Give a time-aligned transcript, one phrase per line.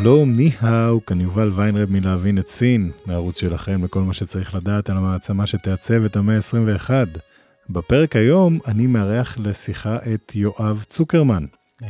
[0.00, 4.96] שלום, ניהאו, כאן יובל ויינרב מלהבין את סין, הערוץ שלכם לכל מה שצריך לדעת על
[4.96, 6.90] המעצמה שתעצב את המאה ה-21.
[7.70, 11.44] בפרק היום אני מארח לשיחה את יואב צוקרמן,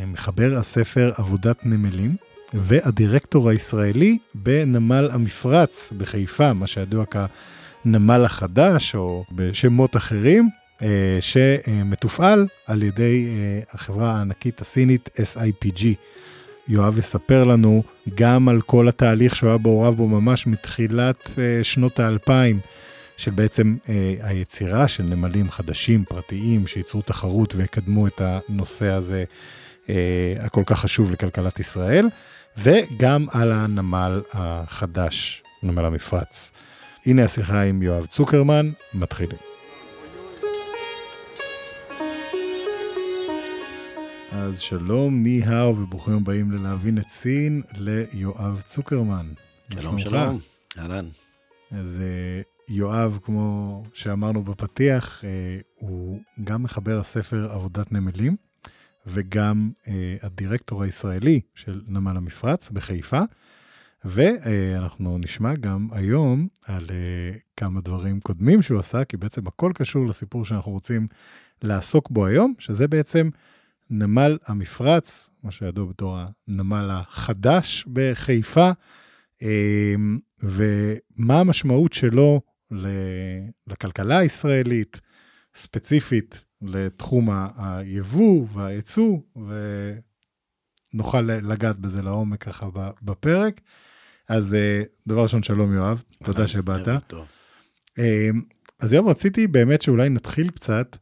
[0.06, 2.16] מחבר הספר עבודת נמלים,
[2.54, 10.48] והדירקטור הישראלי בנמל המפרץ בחיפה, מה שידוע כנמל החדש או בשמות אחרים,
[10.82, 15.84] אה, שמתופעל על ידי אה, החברה הענקית הסינית SIPG.
[16.68, 17.82] יואב יספר לנו
[18.14, 22.58] גם על כל התהליך שהוא היה מעורב בו ממש מתחילת uh, שנות האלפיים,
[23.16, 23.88] של בעצם uh,
[24.20, 29.24] היצירה של נמלים חדשים, פרטיים, שייצרו תחרות ויקדמו את הנושא הזה
[29.86, 29.90] uh,
[30.40, 32.06] הכל כך חשוב לכלכלת ישראל,
[32.58, 36.50] וגם על הנמל החדש, נמל המפרץ.
[37.06, 39.53] הנה השיחה עם יואב צוקרמן, מתחילים.
[44.36, 49.26] אז שלום, ניהאו, וברוכים הבאים ללהבין את סין, ליואב צוקרמן.
[49.72, 50.38] שלום, שלום,
[50.78, 51.06] אהלן.
[51.70, 55.28] אז אה, יואב, כמו שאמרנו בפתיח, אה,
[55.74, 58.36] הוא גם מחבר הספר עבודת נמלים,
[59.06, 63.22] וגם אה, הדירקטור הישראלי של נמל המפרץ בחיפה.
[64.04, 66.86] ואנחנו נשמע גם היום על
[67.56, 71.06] כמה דברים קודמים שהוא עשה, כי בעצם הכל קשור לסיפור שאנחנו רוצים
[71.62, 73.28] לעסוק בו היום, שזה בעצם
[73.90, 76.18] נמל המפרץ, מה שידוע בתור
[76.48, 78.70] הנמל החדש בחיפה,
[79.42, 82.40] אמ, ומה המשמעות שלו
[83.66, 85.00] לכלכלה הישראלית,
[85.54, 89.18] ספציפית לתחום היבוא והייצוא,
[90.94, 92.68] ונוכל לגעת בזה לעומק ככה
[93.02, 93.60] בפרק.
[94.28, 96.88] אז אה, דבר ראשון, שלום יואב, תודה שבאת.
[97.98, 98.42] אמ,
[98.80, 100.96] אז יואב, רציתי באמת שאולי נתחיל קצת.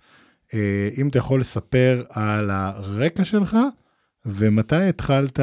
[0.55, 3.57] אה, אם אתה יכול לספר על הרקע שלך,
[4.27, 5.41] ומתי התחלת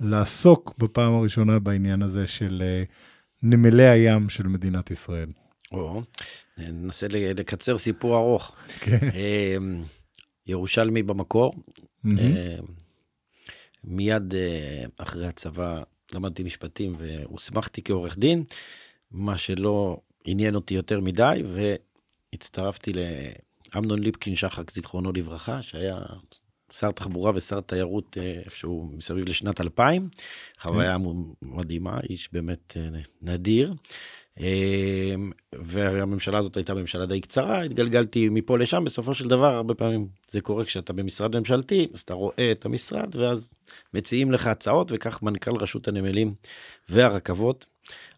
[0.00, 2.82] לעסוק בפעם הראשונה בעניין הזה של אה,
[3.42, 5.28] נמלי הים של מדינת ישראל?
[5.72, 6.02] או,
[6.58, 8.56] ננסה לקצר סיפור ארוך.
[8.80, 9.08] כן.
[9.14, 9.56] אה,
[10.46, 11.54] ירושלמי במקור.
[13.84, 14.34] מיד
[14.96, 15.82] אחרי הצבא
[16.14, 18.44] למדתי משפטים והוסמכתי כעורך דין,
[19.10, 21.42] מה שלא עניין אותי יותר מדי,
[22.32, 22.92] והצטרפתי
[23.76, 25.98] אמנון ליפקין שחק, זיכרונו לברכה, שהיה
[26.72, 30.08] שר תחבורה ושר תיירות אה, איפשהו מסביב לשנת 2000.
[30.60, 31.04] חוויה כן.
[31.42, 33.74] מדהימה, איש באמת אה, נדיר.
[34.40, 35.14] אה,
[35.54, 40.40] והממשלה הזאת הייתה ממשלה די קצרה, התגלגלתי מפה לשם, בסופו של דבר הרבה פעמים זה
[40.40, 43.52] קורה כשאתה במשרד ממשלתי, אז אתה רואה את המשרד ואז
[43.94, 46.34] מציעים לך הצעות, וכך מנכ"ל רשות הנמלים
[46.88, 47.66] והרכבות,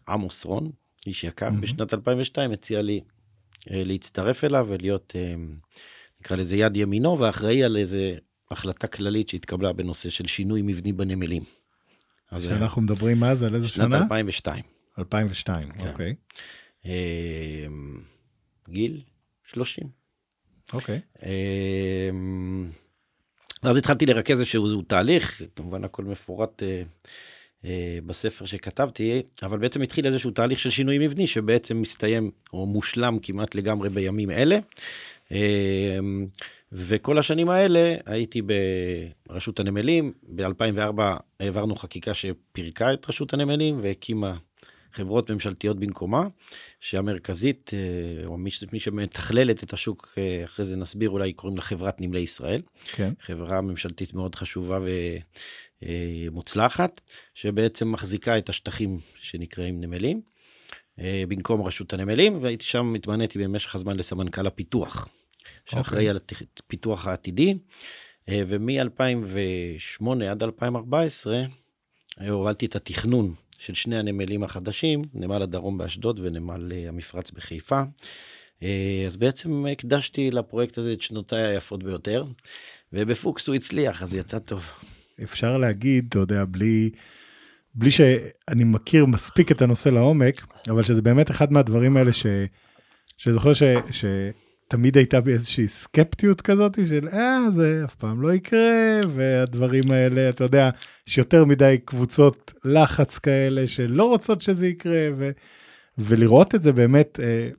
[0.07, 0.71] עמוס רון,
[1.07, 1.61] איש יקר, mm-hmm.
[1.61, 3.01] בשנת 2002 הציע לי
[3.69, 5.35] להצטרף אליו ולהיות, אה,
[6.21, 8.15] נקרא לזה יד ימינו, ואחראי על איזה
[8.51, 11.43] החלטה כללית שהתקבלה בנושא של שינוי מבני בנמלים.
[12.39, 13.89] שאנחנו מדברים אז על איזה שנה?
[13.89, 14.63] שנת 2002.
[14.99, 15.87] 2002, כן.
[15.87, 16.15] אוקיי.
[16.85, 17.67] אה,
[18.69, 19.01] גיל
[19.43, 19.87] 30.
[20.73, 20.99] אוקיי.
[23.61, 26.83] אז התחלתי לרכז איזשהו תהליך, כמובן הכל מפורט אה,
[28.05, 33.55] בספר שכתבתי, אבל בעצם התחיל איזשהו תהליך של שינוי מבני שבעצם מסתיים או מושלם כמעט
[33.55, 34.59] לגמרי בימים אלה.
[35.31, 35.99] אה,
[36.71, 38.41] וכל השנים האלה הייתי
[39.27, 41.01] ברשות הנמלים, ב-2004
[41.39, 44.37] העברנו חקיקה שפירקה את רשות הנמלים והקימה
[44.93, 46.27] חברות ממשלתיות במקומה,
[46.79, 52.01] שהמרכזית, אה, או מי, מי שמתכללת את השוק, אחרי זה נסביר, אולי קוראים לה חברת
[52.01, 52.61] נמלי ישראל.
[52.91, 53.13] כן.
[53.21, 54.89] חברה ממשלתית מאוד חשובה ו...
[55.83, 56.27] אה,
[57.33, 60.21] שבעצם מחזיקה את השטחים שנקראים נמלים,
[60.99, 65.07] אה, במקום רשות הנמלים, והייתי שם, התמניתי במשך הזמן לסמנכ"ל הפיתוח,
[65.65, 66.09] שאחראי okay.
[66.09, 66.19] על
[66.59, 67.57] הפיתוח העתידי,
[68.29, 71.43] אה, ומ-2008 עד 2014
[72.29, 77.81] הובלתי את התכנון של שני הנמלים החדשים, נמל הדרום באשדוד ונמל המפרץ בחיפה.
[79.07, 82.25] אז בעצם הקדשתי לפרויקט הזה את שנותיי היפות ביותר,
[82.93, 84.69] ובפוקס הוא הצליח, אז יצא טוב.
[85.23, 86.89] אפשר להגיד, אתה יודע, בלי,
[87.75, 92.25] בלי שאני מכיר מספיק את הנושא לעומק, אבל שזה באמת אחד מהדברים האלה ש,
[93.17, 93.63] שזוכר ש,
[94.71, 100.29] תמיד הייתה בי איזושהי סקפטיות כזאת של אה, זה אף פעם לא יקרה, והדברים האלה,
[100.29, 100.69] אתה יודע,
[101.07, 105.31] יש יותר מדי קבוצות לחץ כאלה שלא רוצות שזה יקרה, ו,
[105.97, 107.49] ולראות את זה באמת אה,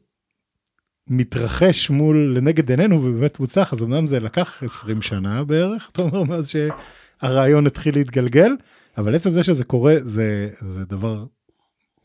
[1.10, 6.22] מתרחש מול, לנגד עינינו ובאמת מוצלח, אז אמנם זה לקח 20 שנה בערך, אתה אומר,
[6.22, 8.52] מאז שהרעיון התחיל להתגלגל,
[8.98, 11.24] אבל עצם זה שזה קורה, זה, זה דבר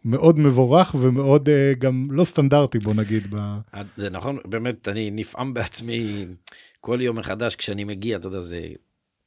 [0.05, 3.27] מאוד מבורך ומאוד uh, גם לא סטנדרטי, בוא נגיד.
[3.29, 3.57] ב...
[3.97, 6.25] זה נכון, באמת, אני נפעם בעצמי
[6.81, 8.67] כל יום מחדש כשאני מגיע, אתה יודע, זה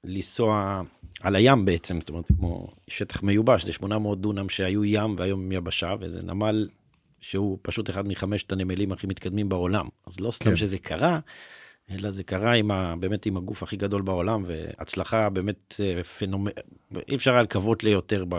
[0.05, 0.83] לנסוע
[1.21, 5.95] על הים בעצם, זאת אומרת, כמו שטח מיובש, זה 800 דונם שהיו ים והיום יבשה,
[6.01, 6.69] וזה נמל
[7.21, 9.87] שהוא פשוט אחד מחמשת הנמלים הכי מתקדמים בעולם.
[10.07, 10.57] אז לא סתם כן.
[10.57, 11.19] שזה קרה,
[11.91, 16.51] אלא זה קרה עם ה, באמת עם הגוף הכי גדול בעולם, והצלחה באמת אה, פנומנ...
[17.09, 18.35] אי אפשר היה לקוות ליותר ב,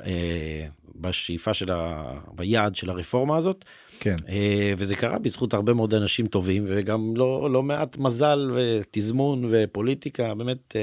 [0.00, 2.12] אה, בשאיפה של ה...
[2.32, 3.64] ביעד של הרפורמה הזאת.
[4.00, 4.16] כן.
[4.28, 10.34] אה, וזה קרה בזכות הרבה מאוד אנשים טובים, וגם לא, לא מעט מזל ותזמון ופוליטיקה,
[10.34, 10.76] באמת,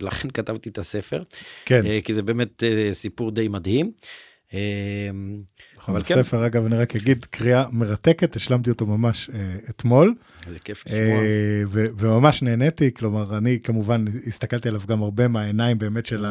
[0.00, 1.22] לכן כתבתי את הספר.
[1.64, 2.00] כן.
[2.04, 2.62] כי זה באמת
[2.92, 3.92] סיפור די מדהים.
[5.76, 6.18] נכון, אבל כן.
[6.18, 10.14] הספר, אגב, אני רק אגיד, קריאה מרתקת, השלמתי אותו ממש אה, אתמול.
[10.50, 11.00] זה כיף לשמוע.
[11.00, 11.62] אה,
[11.98, 16.24] וממש נהניתי, כלומר, אני כמובן הסתכלתי עליו גם הרבה מהעיניים באמת של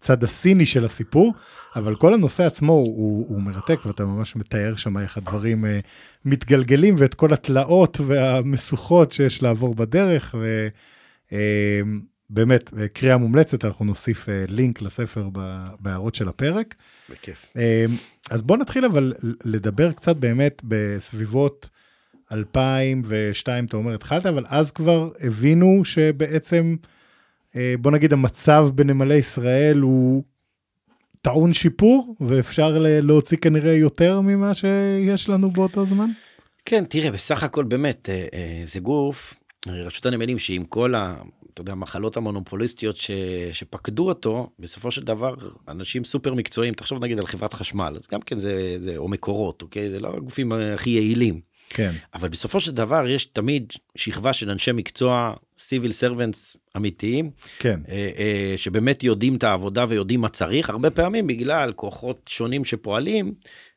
[0.00, 1.34] הצד הסיני של הסיפור,
[1.76, 5.80] אבל כל הנושא עצמו הוא, הוא, הוא מרתק, ואתה ממש מתאר שם איך הדברים אה,
[6.24, 10.68] מתגלגלים, ואת כל התלאות והמשוכות שיש לעבור בדרך, ו...
[11.32, 11.80] אה,
[12.30, 15.28] באמת, אה, קריאה מומלצת, אנחנו נוסיף אה, לינק לספר
[15.80, 16.74] בהערות של הפרק.
[17.10, 17.52] בכיף.
[17.56, 17.84] אה,
[18.30, 19.12] אז בוא נתחיל אבל
[19.44, 21.70] לדבר קצת באמת בסביבות
[22.32, 26.76] 2002, אתה אומר, התחלת, אבל אז כבר הבינו שבעצם,
[27.80, 30.22] בוא נגיד, המצב בנמלי ישראל הוא
[31.22, 36.10] טעון שיפור, ואפשר להוציא כנראה יותר ממה שיש לנו באותו זמן?
[36.64, 38.08] כן, תראה, בסך הכל באמת,
[38.64, 39.34] זה גוף,
[39.66, 41.16] רשות הנמלים, שעם כל ה...
[41.54, 43.10] אתה יודע, המחלות המונופוליסטיות ש,
[43.52, 45.34] שפקדו אותו, בסופו של דבר,
[45.68, 49.62] אנשים סופר מקצועיים, תחשוב נגיד על חברת חשמל, אז גם כן זה, זה או מקורות,
[49.62, 49.90] אוקיי?
[49.90, 51.40] זה לא הגופים הכי יעילים.
[51.68, 51.90] כן.
[52.14, 57.80] אבל בסופו של דבר יש תמיד שכבה של אנשי מקצוע, סיביל סרבנטס אמיתיים, כן.
[57.88, 63.34] אה, אה, שבאמת יודעים את העבודה ויודעים מה צריך, הרבה פעמים בגלל כוחות שונים שפועלים,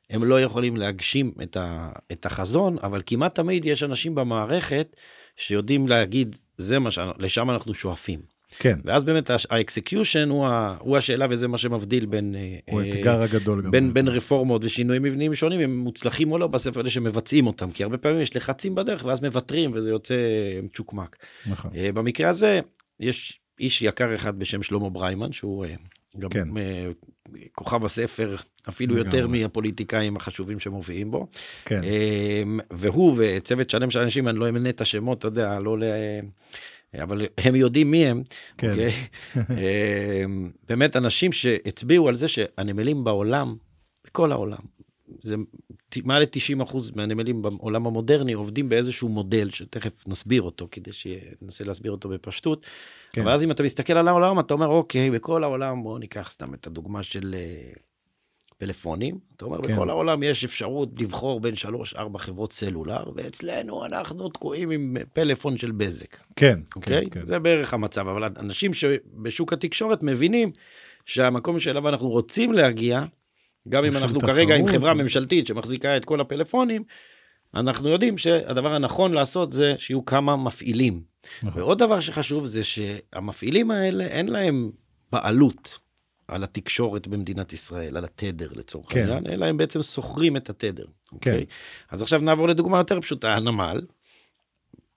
[0.10, 4.96] הם לא יכולים להגשים את, ה, את החזון, אבל כמעט תמיד יש אנשים במערכת
[5.38, 7.00] שיודעים להגיד, זה מה ש...
[7.20, 8.20] לשם אנחנו שואפים.
[8.60, 8.80] כן.
[8.86, 12.36] ואז באמת ה execution הוא, ה, הוא השאלה וזה מה שמבדיל בין...
[12.70, 13.72] הוא האתגר הגדול גם.
[13.72, 17.84] בין, בין רפורמות ושינויים מבניים שונים, הם מוצלחים או לא במספר אלה שמבצעים אותם, כי
[17.84, 20.16] הרבה פעמים יש לחצים בדרך ואז מוותרים וזה יוצא
[20.74, 21.16] צ'וקמק.
[21.46, 21.72] נכון.
[21.94, 22.60] במקרה הזה
[23.00, 25.66] יש איש יקר אחד בשם שלמה בריימן, שהוא
[26.20, 26.48] גם כן.
[27.56, 28.36] כוכב הספר,
[28.70, 31.28] אפילו יותר מהפוליטיקאים החשובים שמופיעים בו.
[31.66, 31.82] כן.
[31.84, 35.84] אמ, והוא וצוות שלם של אנשים, אני לא אמנה את השמות, אתה יודע, לא ל...
[37.04, 38.24] אבל הם יודעים מי הם.
[38.58, 38.68] כן.
[38.68, 39.40] Okay?
[39.40, 40.24] אוקיי?
[40.26, 43.56] אמ, באמת אנשים שהצביעו על זה שהנמלים בעולם,
[44.06, 44.58] בכל העולם,
[45.22, 45.36] זה
[46.04, 51.92] מעל ל-90 אחוז מהנמלים בעולם המודרני עובדים באיזשהו מודל שתכף נסביר אותו כדי שננסה להסביר
[51.92, 52.66] אותו בפשטות.
[53.14, 53.22] כן.
[53.22, 56.54] אבל אז אם אתה מסתכל על העולם אתה אומר אוקיי בכל העולם בוא ניקח סתם
[56.54, 57.72] את הדוגמה של אה,
[58.58, 59.74] פלאפונים אתה אומר כן.
[59.74, 65.58] בכל העולם יש אפשרות לבחור בין שלוש ארבע חברות סלולר ואצלנו אנחנו תקועים עם פלאפון
[65.58, 66.18] של בזק.
[66.36, 66.60] כן.
[66.76, 67.26] אוקיי כן, כן.
[67.26, 70.52] זה בערך המצב אבל אנשים שבשוק התקשורת מבינים
[71.06, 73.04] שהמקום שאליו אנחנו רוצים להגיע.
[73.70, 74.36] גם אם אנחנו תחרות.
[74.36, 76.84] כרגע עם חברה ממשלתית שמחזיקה את כל הפלאפונים,
[77.56, 81.02] אנחנו יודעים שהדבר הנכון לעשות זה שיהיו כמה מפעילים.
[81.44, 81.62] נכון.
[81.62, 84.72] ועוד דבר שחשוב זה שהמפעילים האלה אין להם
[85.12, 85.80] בעלות
[86.28, 89.00] על התקשורת במדינת ישראל, על התדר לצורך כן.
[89.00, 90.86] העניין, אלא הם בעצם שוכרים את התדר.
[90.86, 91.16] כן.
[91.16, 91.46] אוקיי?
[91.90, 93.82] אז עכשיו נעבור לדוגמה יותר פשוטה, הנמל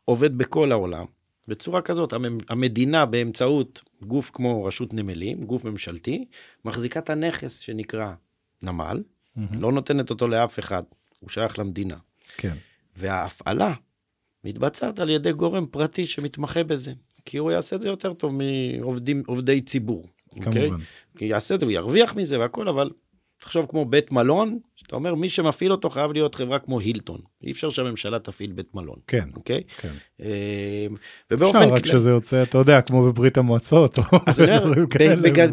[0.04, 1.04] עובד בכל העולם.
[1.48, 2.12] בצורה כזאת,
[2.48, 6.24] המדינה באמצעות גוף כמו רשות נמלים, גוף ממשלתי,
[6.64, 8.12] מחזיקה את הנכס שנקרא
[8.62, 9.40] נמל, mm-hmm.
[9.52, 10.83] לא נותנת אותו לאף אחד,
[11.19, 11.97] הוא שייך למדינה.
[12.37, 12.57] כן.
[12.97, 13.75] וההפעלה
[14.45, 16.93] מתבצעת על ידי גורם פרטי שמתמחה בזה,
[17.25, 18.33] כי הוא יעשה את זה יותר טוב
[19.14, 20.07] מעובדי ציבור.
[20.31, 20.50] כמובן.
[20.50, 20.73] Okay?
[20.73, 20.87] אוקיי?
[21.17, 22.90] כי יעשה את זה, הוא ירוויח מזה והכל, אבל
[23.40, 27.20] תחשוב כמו בית מלון, שאתה אומר, מי שמפעיל אותו חייב להיות חברה כמו הילטון.
[27.44, 28.97] אי אפשר שהממשלה תפעיל בית מלון.
[29.06, 29.28] כן.
[29.37, 29.62] אוקיי?
[29.80, 29.92] כן.
[30.20, 30.87] אה,
[31.30, 31.59] ובאופן...
[31.59, 33.99] אפשר, רק שזה יוצא, אתה יודע, כמו בברית המועצות.
[34.26, 34.85] אז אני אומר,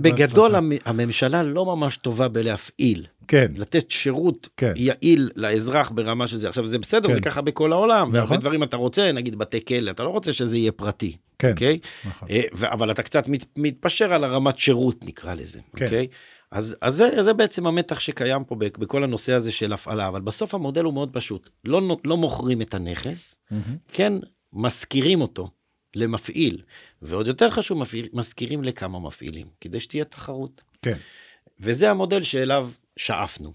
[0.01, 0.51] בגדול
[0.85, 3.05] הממשלה לא ממש טובה בלהפעיל.
[3.27, 3.51] כן.
[3.57, 4.73] לתת שירות כן.
[4.75, 6.49] יעיל לאזרח ברמה של זה.
[6.49, 7.13] עכשיו, זה בסדר, כן.
[7.13, 8.15] זה ככה בכל העולם, נכון.
[8.15, 11.17] והרבה דברים אתה רוצה, נגיד בתי כלא, אתה לא רוצה שזה יהיה פרטי.
[11.39, 11.79] כן, אוקיי?
[12.05, 12.27] נכון.
[12.31, 12.41] אה,
[12.71, 15.85] אבל אתה קצת מת, מתפשר על הרמת שירות, נקרא לזה, כן.
[15.85, 16.07] אוקיי?
[16.51, 20.21] אז, אז זה, זה בעצם המתח שקיים פה בכ- בכל הנושא הזה של הפעלה, אבל
[20.21, 21.49] בסוף המודל הוא מאוד פשוט.
[21.65, 23.35] לא, לא מוכרים את הנכס,
[23.87, 24.13] כן
[24.53, 25.49] משכירים אותו
[25.95, 26.61] למפעיל,
[27.01, 30.63] ועוד יותר חשוב, מפעיל, משכירים לכמה מפעילים, כדי שתהיה תחרות.
[30.81, 30.97] כן.
[31.59, 33.53] וזה המודל שאליו שאפנו.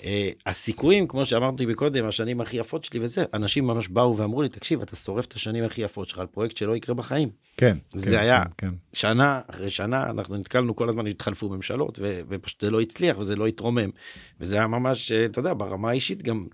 [0.00, 0.04] Uh,
[0.46, 4.80] הסיכויים, כמו שאמרתי מקודם, השנים הכי יפות שלי וזה, אנשים ממש באו ואמרו לי, תקשיב,
[4.82, 7.28] אתה שורף את השנים הכי יפות שלך על פרויקט שלא יקרה בחיים.
[7.56, 7.76] כן.
[7.92, 8.74] זה כן, היה- כן, כן.
[8.92, 13.36] שנה אחרי שנה, אנחנו נתקלנו כל הזמן, התחלפו ממשלות, ו- ופשוט זה לא הצליח וזה
[13.36, 13.90] לא התרומם.
[14.40, 16.46] וזה היה ממש, אה, אתה יודע, ברמה האישית גם,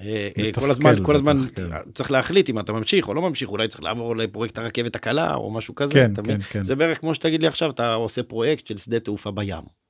[0.00, 1.64] אה, אה, כל הזמן, כל הזמן כן.
[1.94, 5.50] צריך להחליט אם אתה ממשיך או לא ממשיך, אולי צריך לעבור לפרויקט הרכבת הקלה או
[5.50, 5.92] משהו כזה.
[5.94, 6.12] כן?
[6.24, 6.64] כן, כן.
[6.64, 9.85] זה בערך כמו שתגיד לי עכשיו, אתה עושה פרויקט של שדה תעופה בים.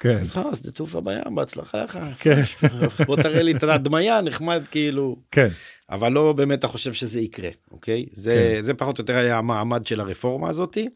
[0.00, 0.24] כן.
[0.36, 1.98] אה, שדה תעופה בים, בהצלחה לך.
[2.18, 2.42] כן.
[3.06, 5.16] בוא תראה לי את הדמיה, נחמד כאילו.
[5.30, 5.48] כן.
[5.90, 8.06] אבל לא באמת אתה חושב שזה יקרה, אוקיי?
[8.12, 10.88] זה, זה פחות או יותר היה המעמד של הרפורמה הזאתי,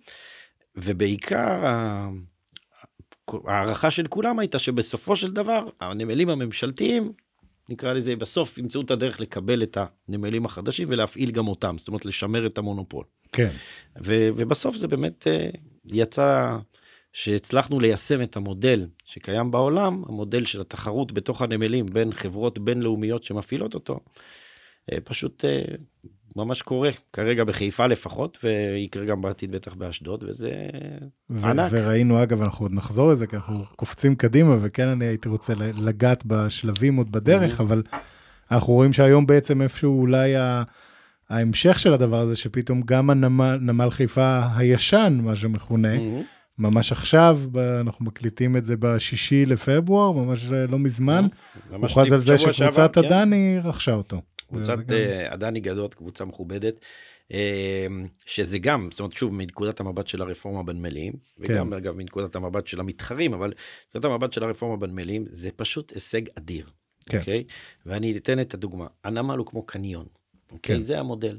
[0.76, 1.64] ובעיקר
[3.46, 7.12] ההערכה של כולם הייתה שבסופו של דבר הנמלים הממשלתיים,
[7.68, 12.04] נקרא לזה, בסוף ימצאו את הדרך לקבל את הנמלים החדשים ולהפעיל גם אותם, זאת אומרת
[12.04, 13.04] לשמר את המונופול.
[13.32, 13.50] כן.
[14.04, 15.49] ו- ובסוף זה באמת אה,
[15.84, 16.56] יצא
[17.14, 23.75] שהצלחנו ליישם את המודל שקיים בעולם, המודל של התחרות בתוך הנמלים בין חברות בינלאומיות שמפעילות
[23.75, 24.00] אותו,
[24.92, 25.62] אה, פשוט אה,
[26.37, 30.52] ממש קורה, כרגע בחיפה לפחות, ויקרה גם בעתיד בטח באשדוד, וזה
[31.30, 31.68] ו- ענק.
[31.73, 36.25] וראינו, אגב, אנחנו עוד נחזור לזה, כי אנחנו קופצים קדימה, וכן אני הייתי רוצה לגעת
[36.26, 37.83] בשלבים עוד בדרך, אבל
[38.50, 40.62] אנחנו רואים שהיום בעצם איפשהו אולי ה...
[41.30, 46.00] ההמשך של הדבר הזה, שפתאום גם הנמל נמל חיפה הישן, מה שמכונה, Mhm.
[46.58, 47.40] ממש עכשיו,
[47.80, 51.26] אנחנו מקליטים את זה בשישי לפברואר, ממש לא מזמן,
[51.70, 53.04] הוכרז על זה שקבוצת שעבר, כן.
[53.04, 54.23] הדני רכשה אותו.
[54.49, 56.75] קבוצת גם- אה, עדני גדות, קבוצה מכובדת,
[57.32, 57.87] אה,
[58.26, 61.76] שזה גם, זאת אומרת, שוב, מנקודת המבט של הרפורמה בנמלים, וגם, כן.
[61.76, 63.52] אגב, מנקודת המבט של המתחרים, אבל
[63.94, 66.66] מנקודת המבט של הרפורמה בנמלים, זה פשוט הישג אדיר,
[67.06, 67.18] כן.
[67.18, 67.44] אוקיי?
[67.87, 68.87] ואני אתן את הדוגמה.
[69.04, 70.06] הנמל הוא כמו קניון,
[70.52, 70.76] אוקיי?
[70.76, 70.82] כן.
[70.82, 71.38] זה המודל.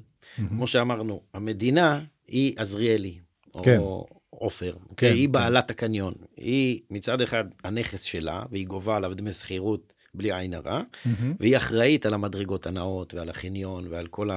[0.50, 3.18] כמו שאמרנו, המדינה היא עזריאלי,
[3.64, 3.78] כן.
[3.78, 4.06] או
[4.40, 5.10] עופר, אוקיי?
[5.10, 5.32] כן, היא כן.
[5.32, 6.14] בעלת הקניון.
[6.38, 11.34] היא מצד אחד הנכס שלה, והיא גובה עליו דמי שכירות בלי עין הרע, מהמם.
[11.40, 14.30] והיא אחראית על המדרגות הנאות ועל החניון ועל כל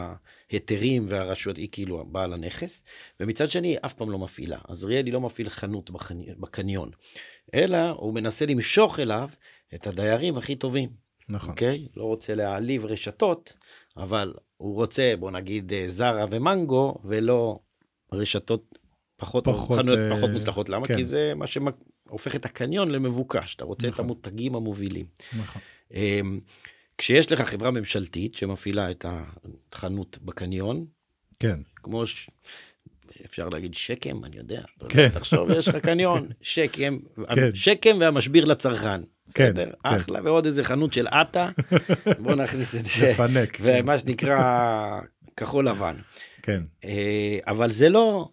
[0.50, 2.84] ההיתרים והרשויות, היא כאילו בעל הנכס,
[3.20, 4.58] ומצד שני היא אף פעם לא מפעילה.
[4.68, 6.90] עזריאלי לא מפעיל חנות בחני- בקניון,
[7.54, 9.28] אלא הוא מנסה למשוך אליו
[9.74, 10.88] את הדיירים הכי טובים,
[11.28, 11.50] נכון.
[11.50, 11.88] אוקיי?
[11.96, 13.52] לא רוצה להעליב רשתות,
[13.96, 17.58] אבל הוא רוצה, בוא נגיד, אה, זרה ומנגו, ולא
[18.12, 18.78] רשתות
[19.20, 20.68] פחות, פחות, חנויות אה, פחות מוצלחות.
[20.68, 20.86] למה?
[20.86, 20.96] כן.
[20.96, 24.04] כי זה מה שהופך את הקניון למבוקש, אתה רוצה את נכון.
[24.04, 25.06] המותגים המובילים.
[25.38, 25.62] נכון.
[25.94, 26.40] אמ,
[26.98, 29.06] כשיש לך חברה ממשלתית שמפעילה את
[29.72, 30.86] החנות בקניון,
[31.40, 31.60] כן.
[31.76, 32.30] כמו ש...
[33.24, 34.62] אפשר להגיד שקם, אני יודע.
[34.82, 35.08] לא כן.
[35.08, 36.98] תחשוב, יש לך קניון, שקם,
[37.34, 37.54] כן.
[37.54, 39.00] שקם והמשביר לצרכן.
[39.34, 39.70] כן, בסדר?
[39.70, 39.94] כן.
[39.94, 41.50] אחלה, ועוד איזה חנות של עטה,
[42.22, 43.10] בוא נכניס את זה.
[43.10, 43.58] לפנק.
[43.60, 45.00] ומה שנקרא
[45.36, 45.96] כחול לבן.
[46.42, 46.62] כן.
[46.84, 48.28] אה, אבל זה לא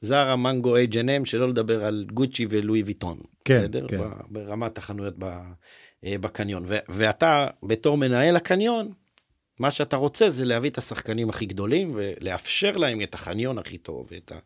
[0.00, 3.18] זרה, מנגו, H&M, שלא לדבר על גוצ'י ולואי ויטון.
[3.44, 3.86] כן, בסדר?
[3.88, 3.98] כן.
[4.30, 5.40] ברמת החנויות ב-
[6.04, 6.64] אה, בקניון.
[6.66, 8.92] ו- ואתה, בתור מנהל הקניון,
[9.58, 14.08] מה שאתה רוצה זה להביא את השחקנים הכי גדולים ולאפשר להם את החניון הכי טוב
[14.10, 14.38] ואת, ה-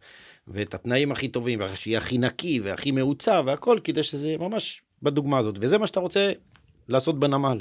[0.48, 5.54] ואת התנאים הכי טובים, ושיהיה הכי נקי והכי מעוצב והכל, כדי שזה ממש בדוגמה הזאת.
[5.60, 6.32] וזה מה שאתה רוצה
[6.88, 7.60] לעשות בנמל.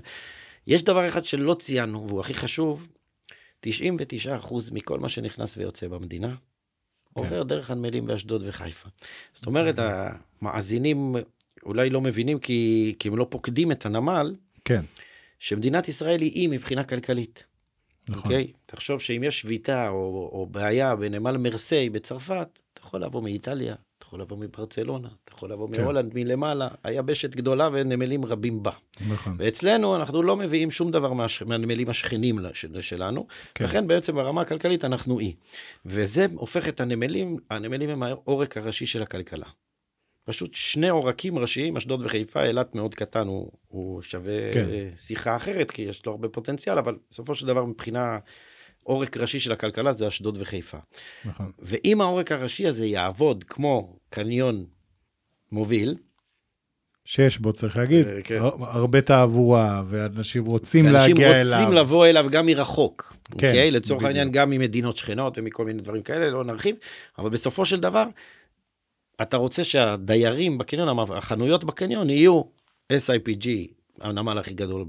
[0.67, 2.87] יש דבר אחד שלא ציינו, והוא הכי חשוב,
[3.65, 3.69] 99%
[4.71, 6.35] מכל מה שנכנס ויוצא במדינה,
[7.13, 8.89] עובר דרך הנמלים באשדוד וחיפה.
[9.33, 11.15] זאת אומרת, המאזינים
[11.63, 14.85] אולי לא מבינים כי, כי הם לא פוקדים את הנמל, כן.
[15.39, 17.45] שמדינת ישראל היא אי מבחינה כלכלית.
[18.09, 18.23] נכון.
[18.23, 18.51] אוקיי?
[18.65, 23.75] תחשוב שאם יש שביתה או, או בעיה בנמל מרסיי בצרפת, אתה יכול לבוא מאיטליה,
[24.11, 25.81] יכול לבוא מברצלונה, אתה יכול לבוא כן.
[25.81, 28.71] מהולנד מלמעלה, היבשת גדולה ונמלים רבים בה.
[29.09, 29.35] נכון.
[29.37, 31.41] ואצלנו אנחנו לא מביאים שום דבר מהש...
[31.41, 32.65] מהנמלים השכנים לש...
[32.65, 33.35] שלנו, כן.
[33.55, 33.63] כן.
[33.65, 35.35] לכן בעצם ברמה הכלכלית אנחנו אי.
[35.85, 39.47] וזה הופך את הנמלים, הנמלים הם העורק הראשי של הכלכלה.
[40.25, 44.53] פשוט שני עורקים ראשיים, אשדוד וחיפה, אילת מאוד קטן, הוא, הוא שווה.
[44.53, 44.67] כן.
[44.95, 48.19] שיחה אחרת, כי יש לו הרבה פוטנציאל, אבל בסופו של דבר מבחינה
[48.83, 50.77] עורק ראשי של הכלכלה זה אשדוד וחיפה.
[51.25, 51.51] נכון.
[51.59, 54.65] ואם העורק הראשי הזה יעבוד כמו קניון
[55.51, 55.95] מוביל,
[57.05, 58.35] שיש בו, צריך להגיד, אה, כן.
[58.39, 61.59] הר- הרבה תעבורה, ואנשים רוצים ואנשים להגיע אליו.
[61.59, 63.71] רוצים לבוא אליו גם מרחוק, כן, אוקיי?
[63.71, 64.03] לצורך בדיוק.
[64.07, 66.75] העניין גם ממדינות שכנות ומכל מיני דברים כאלה, לא נרחיב,
[67.17, 68.03] אבל בסופו של דבר,
[69.21, 72.41] אתה רוצה שהדיירים בקניון, החנויות בקניון יהיו
[72.93, 73.47] SIPG,
[74.01, 74.85] הנמל הכי גדול.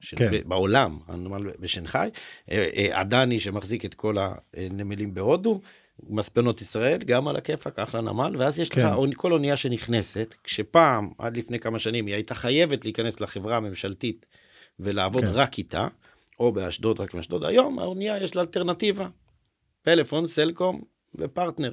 [0.00, 0.48] של, כן.
[0.48, 2.10] בעולם, הנמל בשנגחאי,
[2.50, 4.16] אה, אה, עדני שמחזיק את כל
[4.54, 5.60] הנמלים בהודו,
[6.02, 8.80] מספנות ישראל, גם על הכיפאק, אחלה נמל, ואז יש כן.
[8.80, 14.26] לך כל אונייה שנכנסת, כשפעם, עד לפני כמה שנים, היא הייתה חייבת להיכנס לחברה הממשלתית
[14.80, 15.30] ולעבוד כן.
[15.30, 15.88] רק איתה,
[16.40, 17.44] או באשדוד, רק מאשדוד.
[17.44, 19.08] היום האונייה יש לה אלטרנטיבה,
[19.82, 20.82] פלאפון, סלקום
[21.14, 21.72] ופרטנר.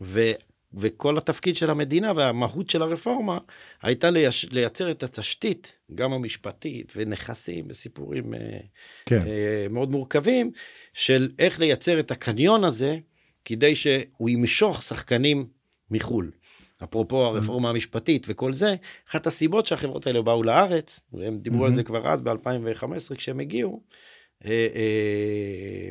[0.00, 0.30] ו...
[0.76, 3.38] וכל התפקיד של המדינה והמהות של הרפורמה
[3.82, 4.46] הייתה לייש...
[4.52, 8.58] לייצר את התשתית, גם המשפטית ונכסים וסיפורים אה,
[9.06, 10.50] כן, אה, מאוד מורכבים,
[10.92, 12.98] של איך לייצר את הקניון הזה,
[13.44, 15.46] כדי שהוא ימשוך שחקנים
[15.90, 16.30] מחו"ל.
[16.84, 18.74] אפרופו הרפורמה המשפטית וכל זה,
[19.10, 23.82] אחת הסיבות שהחברות האלה באו לארץ, והם דיברו על זה כבר אז ב-2015 כשהם הגיעו,
[24.44, 25.90] אה, אה,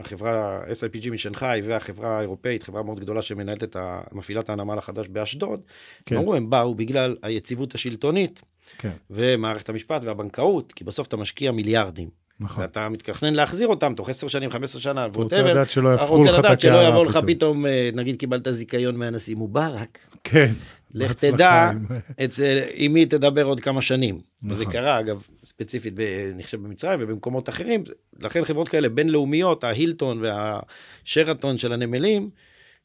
[0.00, 4.00] החברה SIPG משנגחאי והחברה האירופאית, חברה מאוד גדולה שמנהלת את ה...
[4.12, 5.60] מפעילה את הנמל החדש באשדוד,
[6.06, 6.16] כן.
[6.16, 8.42] אמרו הם באו בגלל היציבות השלטונית
[8.78, 12.08] כן, ומערכת המשפט והבנקאות, כי בסוף אתה משקיע מיליארדים.
[12.40, 12.62] נכון.
[12.62, 15.42] ואתה מתכנן להחזיר אותם תוך 10 שנים, 15 שנה, אתה רוצה.
[15.42, 17.26] לדעת שלא אתה יהפכו רוצה לך את לדעת שלא הקערה יבוא לך פתאום.
[17.26, 20.52] פתאום, אה, נגיד קיבלת זיכיון מהנשיא מובארק, כן.
[20.94, 21.70] לך תדע
[22.24, 24.20] אצל, עם מי תדבר עוד כמה שנים.
[24.44, 24.72] וזה נכון.
[24.72, 25.94] קרה, אגב, ספציפית,
[26.34, 27.84] אני חושב במצרים ובמקומות אחרים.
[28.20, 32.30] לכן חברות כאלה בינלאומיות, ההילטון והשרתון של הנמלים,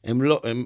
[0.04, 0.64] הם לא, הם,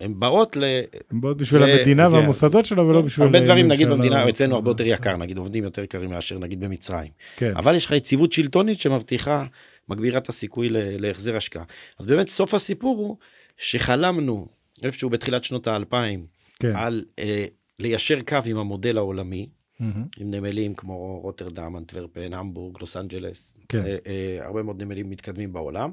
[0.00, 0.64] הם באות ל...
[1.10, 3.26] הם באות בשביל ו- המדינה זה- והמוסדות שלה ולא בשביל...
[3.26, 3.68] הרבה דברים.
[3.68, 7.10] נגיד במדינה, אצלנו הרבה יותר יקר, נגיד עובדים יותר יקרים מאשר נגיד במצרים.
[7.36, 9.44] כן, אבל יש לך יציבות שלטונית שמבטיחה,
[9.88, 11.64] מגבירה את הסיכוי ל- להחזר השקעה.
[11.98, 13.16] אז באמת סוף הסיפור הוא
[13.56, 14.46] שחלמנו
[14.82, 16.26] איפשהו בתחילת שנות האלפיים
[16.58, 16.76] כן.
[16.76, 17.44] על אה,
[17.78, 19.48] ליישר קו עם המודל העולמי,
[19.80, 20.06] מהמם.
[20.18, 23.86] עם נמלים כמו רוטרדם, אנטוורפן, המבורג, לוס אנג'לס, כן.
[23.86, 25.90] אה, אה, הרבה מאוד נמלים מתקדמים בעולם.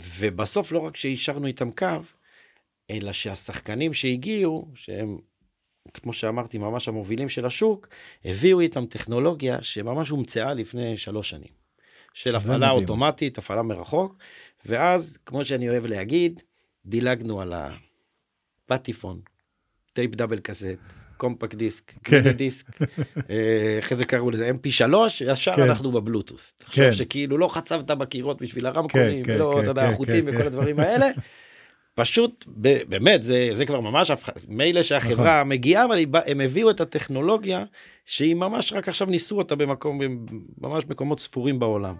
[0.00, 1.86] ובסוף לא רק שאישרנו איתם קו,
[2.90, 5.18] אלא שהשחקנים שהגיעו, שהם,
[5.94, 7.88] כמו שאמרתי, ממש המובילים של השוק,
[8.24, 11.64] הביאו איתם טכנולוגיה שממש הומצאה לפני שלוש שנים.
[12.14, 12.82] של הפעלה מדהים.
[12.82, 14.16] אוטומטית, הפעלה מרחוק,
[14.66, 16.42] ואז, כמו שאני אוהב להגיד,
[16.86, 17.54] דילגנו על
[18.68, 19.20] הפטיפון,
[19.94, 20.66] טייפ double cassette,
[21.16, 22.30] compact disc, כן.
[22.30, 22.66] דיסק,
[23.30, 24.94] אה, אחרי זה קראו לזה mp3,
[25.26, 25.62] ישר כן.
[25.62, 26.52] אנחנו בבלוטות'.
[26.58, 26.92] תחשוב כן.
[26.92, 30.40] שכאילו לא חצבת בקירות בשביל הרמקולים, כן, ולא, כן, אתה יודע, כן, החוטים כן, וכל
[30.40, 30.46] כן.
[30.46, 31.10] הדברים האלה.
[31.94, 34.10] פשוט, ב- באמת, זה, זה כבר ממש,
[34.48, 35.48] מילא שהחברה נכון.
[35.48, 37.64] מגיעה, אבל הם הביאו את הטכנולוגיה,
[38.04, 40.00] שהיא ממש רק עכשיו ניסו אותה במקום,
[40.60, 41.94] ממש מקומות ספורים בעולם.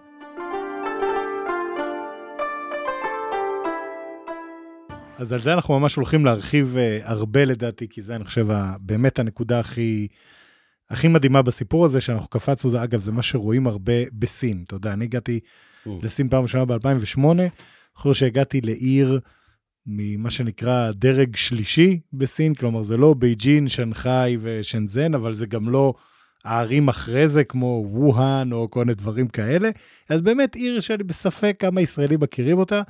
[5.19, 8.75] אז על זה אנחנו ממש הולכים להרחיב אה, הרבה לדעתי, כי זה אני חושב ה-
[8.81, 10.09] באמת הנקודה הכי,
[10.91, 14.65] הכי מדהימה בסיפור הזה, שאנחנו קפצנו, זה אגב, זה מה שרואים הרבה בסין.
[14.67, 15.41] אתה יודע, אני הגעתי
[15.87, 15.91] Mm.
[16.03, 17.21] לסין פעם ראשונה ב-2008,
[17.97, 19.21] זוכר שהגעתי לעיר
[19.87, 25.95] ממה שנקרא דרג שלישי בסין, כלומר זה לא בייג'ין, שנגחאי ושנזן, אבל זה גם לא
[26.45, 29.71] הערים אחרי זה, כמו ווהאן או כל מיני דברים כאלה.
[30.09, 32.83] אז באמת עיר שאני בספק כמה ישראלים מכירים אותה.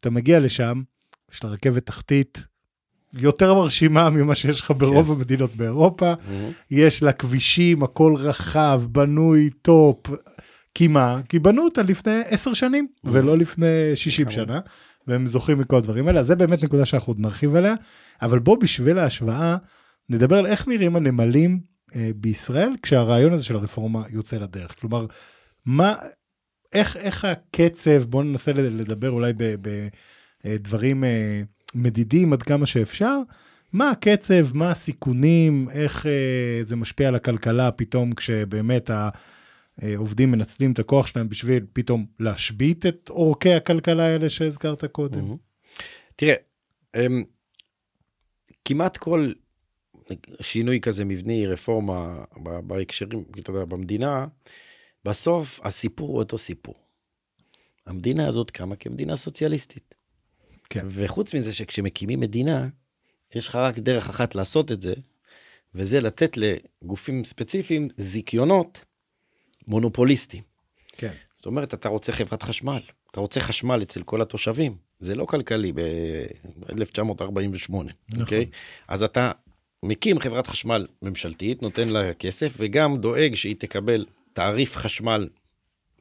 [0.00, 0.82] אתה מגיע לשם,
[1.32, 2.38] יש לה רכבת תחתית
[3.14, 5.12] יותר מרשימה ממה שיש לך ברוב כן.
[5.12, 6.12] המדינות באירופה.
[6.70, 9.98] יש לה כבישים, הכל רחב, בנוי, top.
[10.74, 11.20] כי מה?
[11.28, 14.34] כי בנו אותה לפני עשר שנים, ולא לפני 60 נכון.
[14.44, 14.60] שנה,
[15.06, 17.74] והם זוכרים מכל הדברים האלה, אז זה באמת נקודה שאנחנו עוד נרחיב עליה,
[18.22, 19.56] אבל בוא בשביל ההשוואה,
[20.08, 21.60] נדבר על איך נראים הנמלים
[21.96, 24.80] אה, בישראל, כשהרעיון הזה של הרפורמה יוצא לדרך.
[24.80, 25.06] כלומר,
[25.66, 25.94] מה,
[26.72, 29.90] איך, איך הקצב, בוא ננסה לדבר אולי בדברים
[30.46, 30.56] אה,
[31.74, 33.18] מדידים עד כמה שאפשר,
[33.72, 38.90] מה הקצב, מה הסיכונים, איך אה, זה משפיע על הכלכלה פתאום כשבאמת
[39.82, 45.36] העובדים מנצלים את הכוח שלהם בשביל פתאום להשבית את עורקי הכלכלה האלה שהזכרת קודם.
[46.16, 46.34] תראה,
[46.96, 47.24] אמ,
[48.64, 49.32] כמעט כל
[50.40, 52.24] שינוי כזה מבני, רפורמה
[52.66, 54.26] בהקשרים, אתה יודע, במדינה,
[55.04, 56.74] בסוף הסיפור הוא אותו סיפור.
[57.86, 60.01] המדינה הזאת קמה כמדינה סוציאליסטית.
[60.72, 60.86] כן.
[60.90, 62.68] וחוץ מזה שכשמקימים מדינה,
[63.34, 64.94] יש לך רק דרך אחת לעשות את זה,
[65.74, 68.84] וזה לתת לגופים ספציפיים זיכיונות
[69.66, 70.42] מונופוליסטים.
[70.92, 71.12] כן.
[71.34, 72.80] זאת אומרת, אתה רוצה חברת חשמל,
[73.10, 77.88] אתה רוצה חשמל אצל כל התושבים, זה לא כלכלי ב-1948, נכון.
[78.20, 78.46] אוקיי?
[78.88, 79.32] אז אתה
[79.82, 85.28] מקים חברת חשמל ממשלתית, נותן לה כסף, וגם דואג שהיא תקבל תעריף חשמל,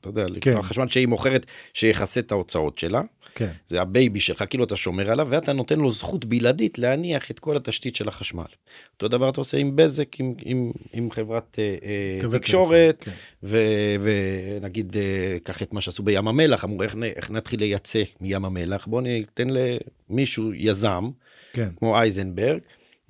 [0.02, 0.62] אתה יודע, כן.
[0.62, 3.02] חשמל שהיא מוכרת, שיכסה את ההוצאות שלה,
[3.36, 3.52] כן.
[3.68, 7.58] זה הבייבי שלך, כאילו אתה שומר עליו, ואתה נותן לו זכות בלעדית להניח את כל
[7.58, 8.44] התשתית של החשמל.
[8.94, 11.76] אותו דבר אתה עושה עם בזק, עם, עם, עם חברת אה,
[12.32, 13.08] אה, תקשורת,
[13.44, 18.46] ו- ונגיד, אה, קח את מה שעשו בים המלח, אמרו איך, איך נתחיל לייצא מים
[18.46, 19.48] המלח, בוא ניתן
[20.10, 21.10] למישהו, יזם,
[21.54, 21.70] כן.
[21.78, 22.60] כמו אייזנברג,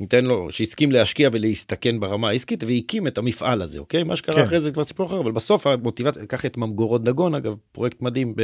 [0.02, 4.04] ניתן לו, שהסכים להשקיע ולהסתכן ברמה העסקית, והקים את המפעל הזה, אוקיי?
[4.04, 4.42] מה שקרה כן.
[4.42, 8.36] אחרי זה כבר סיפור אחר, אבל בסוף המוטיבציה, קח את ממגורות דגון, אגב, פרויקט מדהים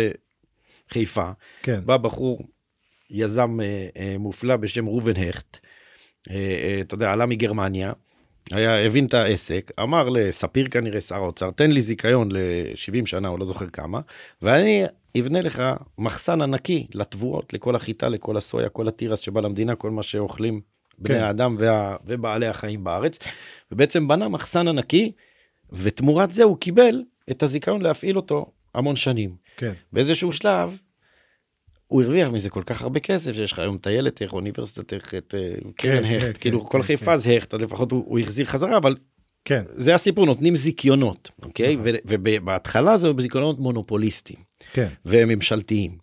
[0.90, 1.32] בחיפה,
[1.64, 1.80] כן.
[1.86, 2.48] בא בחור
[3.10, 5.58] יזם אה, אה, מופלא בשם ראובן הכט,
[6.30, 7.94] אה, אה, אתה יודע, עלה מגרמניה,
[8.52, 13.38] היה, הבין את העסק, אמר לספיר כנראה, שר האוצר, תן לי זיכיון ל-70 שנה, או
[13.38, 14.00] לא זוכר כמה,
[14.42, 14.86] ואני
[15.20, 15.64] אבנה לך
[15.98, 20.62] מחסן ענקי לתבואות, לכל החיטה, לכל הסויה, כל התירס שבא למדינה, כל מה שאוכלים
[20.98, 21.24] בני כן.
[21.24, 23.20] האדם וה, ובעלי החיים בארץ,
[23.72, 25.12] ובעצם בנה מחסן ענקי,
[25.72, 29.36] ותמורת זה הוא קיבל את הזיכיון להפעיל אותו המון שנים.
[29.58, 30.78] כן, באיזשהו שלב,
[31.88, 35.36] הוא הרוויח מזה כל כך הרבה כסף, שיש לך היום טיילת איך, אוניברסיטת איך, את
[35.38, 37.18] אה, קרן כן, הכט, כן, כאילו כן, כל כן, חיפה כן.
[37.18, 38.96] זה הכט, אז לפחות הוא, הוא החזיר חזרה, אבל
[39.46, 41.76] כן, זה הסיפור, נותנים זיכיונות, אוקיי?
[41.76, 41.92] נכון.
[42.06, 44.40] ובהתחלה זה זיכיונות מונופוליסטיים
[44.74, 45.98] כן, וממשלתיים.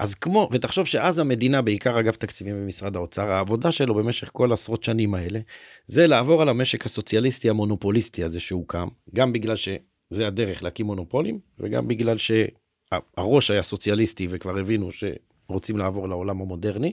[0.00, 4.84] אז כמו, ותחשוב שאז המדינה, בעיקר אגף תקציבים במשרד האוצר, העבודה שלו במשך כל עשרות
[4.84, 5.40] שנים האלה,
[5.86, 11.88] זה לעבור על המשק הסוציאליסטי המונופוליסטי הזה שהוקם, גם בגלל שזה הדרך להקים מונופולים, וגם
[11.88, 16.92] בגלל שהראש היה סוציאליסטי וכבר הבינו שרוצים לעבור לעולם המודרני,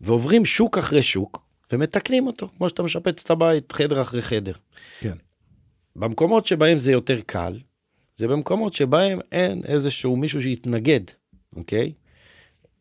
[0.00, 4.54] ועוברים שוק אחרי שוק, ומתקנים אותו, כמו שאתה משפץ את הבית חדר אחרי חדר.
[5.00, 5.16] כן,
[5.96, 7.58] במקומות שבהם זה יותר קל,
[8.16, 11.00] זה במקומות שבהם אין איזשהו מישהו שיתנגד,
[11.56, 11.92] אוקיי?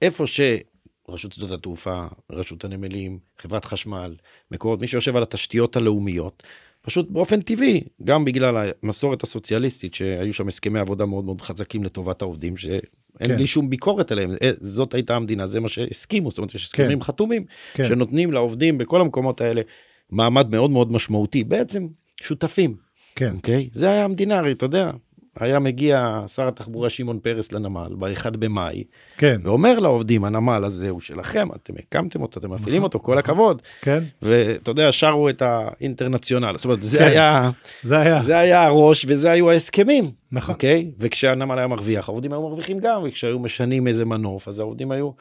[0.03, 4.15] איפה שרשות שדות התעופה, רשות הנמלים, חברת חשמל,
[4.51, 6.43] מקורות, מי שיושב על התשתיות הלאומיות,
[6.81, 12.21] פשוט באופן טבעי, גם בגלל המסורת הסוציאליסטית, שהיו שם הסכמי עבודה מאוד מאוד חזקים לטובת
[12.21, 12.81] העובדים, שאין
[13.27, 13.35] כן.
[13.35, 16.99] לי שום ביקורת עליהם, אה, זאת הייתה המדינה, זה מה שהסכימו, זאת אומרת, יש הסכמים
[16.99, 17.05] כן.
[17.05, 19.61] חתומים, כן, שנותנים לעובדים בכל המקומות האלה
[20.09, 21.87] מעמד מאוד מאוד משמעותי, בעצם
[22.21, 22.75] שותפים.
[23.15, 23.69] כן, אוקיי?
[23.73, 24.91] זה היה המדינה, הרי אתה יודע,
[25.39, 28.83] היה מגיע שר התחבורה שמעון פרס לנמל ב-1 במאי,
[29.17, 33.11] כן, ואומר לעובדים, הנמל הזה הוא שלכם, אתם הקמתם אותו, אתם מפעילים נכון, אותו, כל
[33.11, 33.17] נכון.
[33.17, 33.61] הכבוד.
[33.81, 37.03] כן, ואתה יודע, שרו את האינטרנציונל, זאת אומרת, זה כן.
[37.03, 37.49] היה,
[37.83, 40.91] זה היה, זה היה הראש וזה היו ההסכמים, נכון, אוקיי?
[40.99, 45.11] וכשהנמל היה מרוויח, העובדים היו מרוויחים גם, וכשהיו משנים איזה מנוף, אז העובדים היו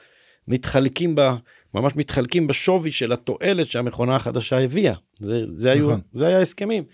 [0.48, 1.31] מתחלקים ב...
[1.75, 4.94] ממש מתחלקים בשווי של התועלת שהמכונה החדשה הביאה.
[5.18, 6.01] זה, זה, היו, נכון.
[6.12, 6.85] זה היה הסכמים.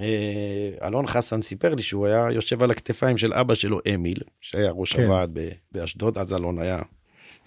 [0.00, 4.70] אה, אלון חסן סיפר לי שהוא היה יושב על הכתפיים של אבא שלו אמיל, שהיה
[4.70, 5.02] ראש כן.
[5.02, 5.38] הוועד
[5.72, 6.78] באשדוד, אז אלון היה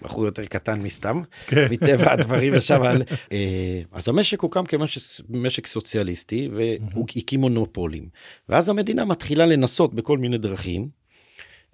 [0.02, 3.02] בחור יותר קטן מסתם, כן, מטבע הדברים ישב על...
[3.32, 8.08] אה, אז המשק הוקם כמשק סוציאליסטי והוא הקים מונופולים.
[8.48, 10.88] ואז המדינה מתחילה לנסות בכל מיני דרכים.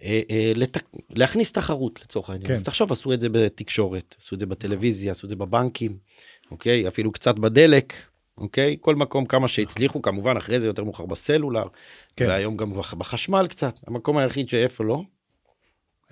[0.02, 2.48] אה, לתק- להכניס תחרות לצורך העניין.
[2.48, 2.54] כן.
[2.54, 5.96] אז תחשוב, עשו את זה בתקשורת, עשו את זה בטלוויזיה, עשו את זה בבנקים,
[6.50, 6.88] אוקיי?
[6.88, 7.94] אפילו קצת בדלק,
[8.40, 8.76] אוקיי?
[8.80, 11.64] כל מקום כמה שהצליחו, כמובן אחרי זה יותר מאוחר בסלולר,
[12.16, 12.26] כן.
[12.28, 13.74] והיום גם בח- בחשמל קצת.
[13.86, 15.02] המקום היחיד שאיפה לא,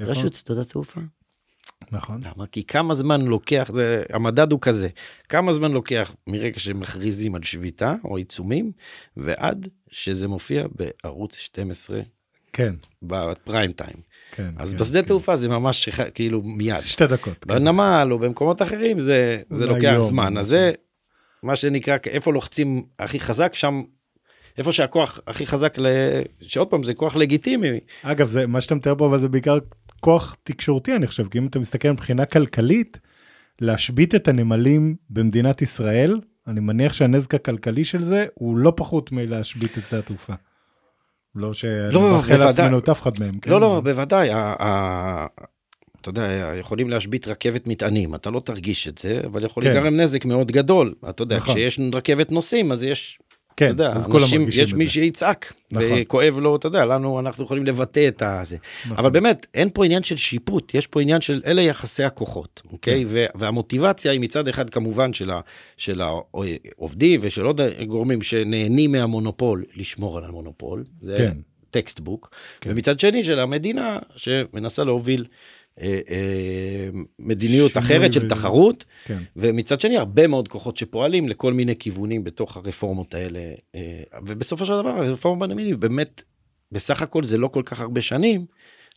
[0.00, 0.10] איפה?
[0.10, 1.00] רשות שדות התעופה.
[1.92, 2.46] נכון, למה?
[2.46, 4.88] כי כמה זמן לוקח, זה, המדד הוא כזה,
[5.28, 8.72] כמה זמן לוקח מרגע שמכריזים על שביתה או עיצומים,
[9.16, 12.00] ועד שזה מופיע בערוץ 12
[12.52, 13.96] כן, בפריים טיים.
[14.32, 15.08] כן, אז כן, בשדה כן.
[15.08, 16.80] תעופה זה ממש כאילו מיד.
[16.80, 17.54] שתי דקות, כן.
[17.54, 20.06] בנמל או במקומות אחרים זה, זה לוקח יום.
[20.08, 20.36] זמן.
[20.36, 20.72] אז זה
[21.42, 23.83] מה שנקרא, איפה לוחצים הכי חזק, שם,
[24.59, 25.87] איפה שהכוח הכי חזק, ל...
[26.40, 27.81] שעוד פעם זה כוח לגיטימי.
[28.03, 29.59] אגב, זה, מה שאתה מתאר פה, אבל זה בעיקר
[30.01, 32.99] כוח תקשורתי, אני חושב, כי אם אתה מסתכל מבחינה כלכלית,
[33.61, 39.79] להשבית את הנמלים במדינת ישראל, אני מניח שהנזק הכלכלי של זה הוא לא פחות מלהשבית
[39.79, 40.33] את שדה התעופה.
[41.35, 42.37] לא שאני לא, מאחל.
[42.37, 43.51] לעצמנו את אף אחד מהם, כן?
[43.51, 44.31] לא, לא, בוודאי.
[46.09, 49.71] אתה יודע, יכולים להשבית רכבת מטענים, אתה לא תרגיש את זה, אבל יכול כן.
[49.71, 50.95] להיגרם נזק מאוד גדול.
[51.09, 51.55] אתה יודע, נכון.
[51.55, 54.88] כשיש רכבת נוסעים, אז יש, אתה כן, יודע, אז אנשים, יש מי.
[54.88, 55.87] שיצעק, נכון.
[56.01, 58.57] וכואב לו, אתה יודע, לנו, אנחנו יכולים לבטא את הזה.
[58.85, 58.97] נכון.
[58.97, 63.01] אבל באמת, אין פה עניין של שיפוט, יש פה עניין של אלה יחסי הכוחות, אוקיי?
[63.05, 63.07] כן.
[63.11, 65.40] ו- והמוטיבציה היא מצד אחד כמובן של, ה-
[65.77, 70.85] של העובדים ושל עוד גורמים שנהנים מהמונופול, לשמור על המונופול.
[71.03, 71.37] זה כן.
[71.70, 72.31] textbook.
[72.61, 72.71] כן.
[72.73, 75.25] ומצד שני של המדינה שמנסה להוביל
[77.18, 81.76] מדיניות שינוי אחרת של ו- תחרות, כן, ומצד שני הרבה מאוד כוחות שפועלים לכל מיני
[81.76, 83.40] כיוונים בתוך הרפורמות האלה.
[83.74, 86.22] אה, ובסופו של דבר הרפורמה בנמלים באמת,
[86.72, 88.46] בסך הכל זה לא כל כך הרבה שנים,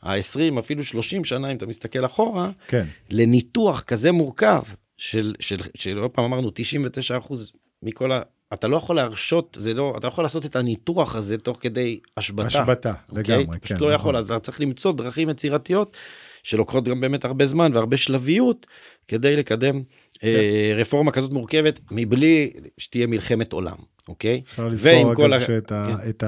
[0.03, 4.61] ה-20 אפילו 30 שנה אם אתה מסתכל אחורה, כן, לניתוח כזה מורכב
[4.97, 8.21] של, של, של עוד פעם אמרנו 99 אחוז מכל ה...
[8.53, 11.99] אתה לא יכול להרשות, זה לא, אתה לא יכול לעשות את הניתוח הזה תוך כדי
[12.17, 12.47] השבתה.
[12.47, 13.23] השבתה, אוקיי?
[13.23, 13.59] לגמרי, אתה כן.
[13.59, 14.15] פשוט לא יכול, נכון.
[14.15, 15.97] אז אתה צריך למצוא דרכים יצירתיות
[16.43, 18.67] שלוקחות גם באמת הרבה זמן והרבה שלביות
[19.07, 19.81] כדי לקדם
[20.23, 20.35] אה,
[20.73, 20.79] כן.
[20.79, 23.75] רפורמה כזאת מורכבת מבלי שתהיה מלחמת עולם,
[24.07, 24.41] אוקיי?
[24.45, 26.09] אפשר לזכור אגב ה- שאת ה- כן.
[26.09, 26.23] את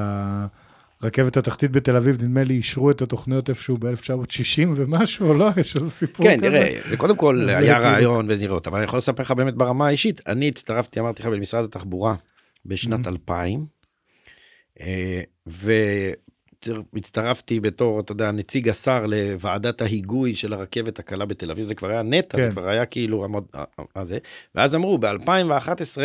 [1.01, 5.47] הרכבת התחתית בתל אביב, נדמה לי, אישרו את התוכניות איפשהו ב-1960 ומשהו, או לא?
[5.57, 6.49] יש איזה סיפור כן, כזה?
[6.49, 9.87] נראה, זה קודם כל היה כאילו- רעיון ונראות, אבל אני יכול לספר לך באמת ברמה
[9.87, 12.15] האישית, אני הצטרפתי, אמרתי לך, במשרד התחבורה
[12.65, 13.65] בשנת 2000,
[14.81, 15.21] אה,
[16.97, 21.89] הצטרפתי בתור, אתה יודע, נציג השר לוועדת ההיגוי של הרכבת הקלה בתל אביב, זה כבר
[21.89, 22.47] היה נטע, כן.
[22.47, 23.63] זה כבר היה כאילו, המוד- ה-
[23.95, 24.17] ה- זה,
[24.55, 25.97] ואז אמרו, ב-2011,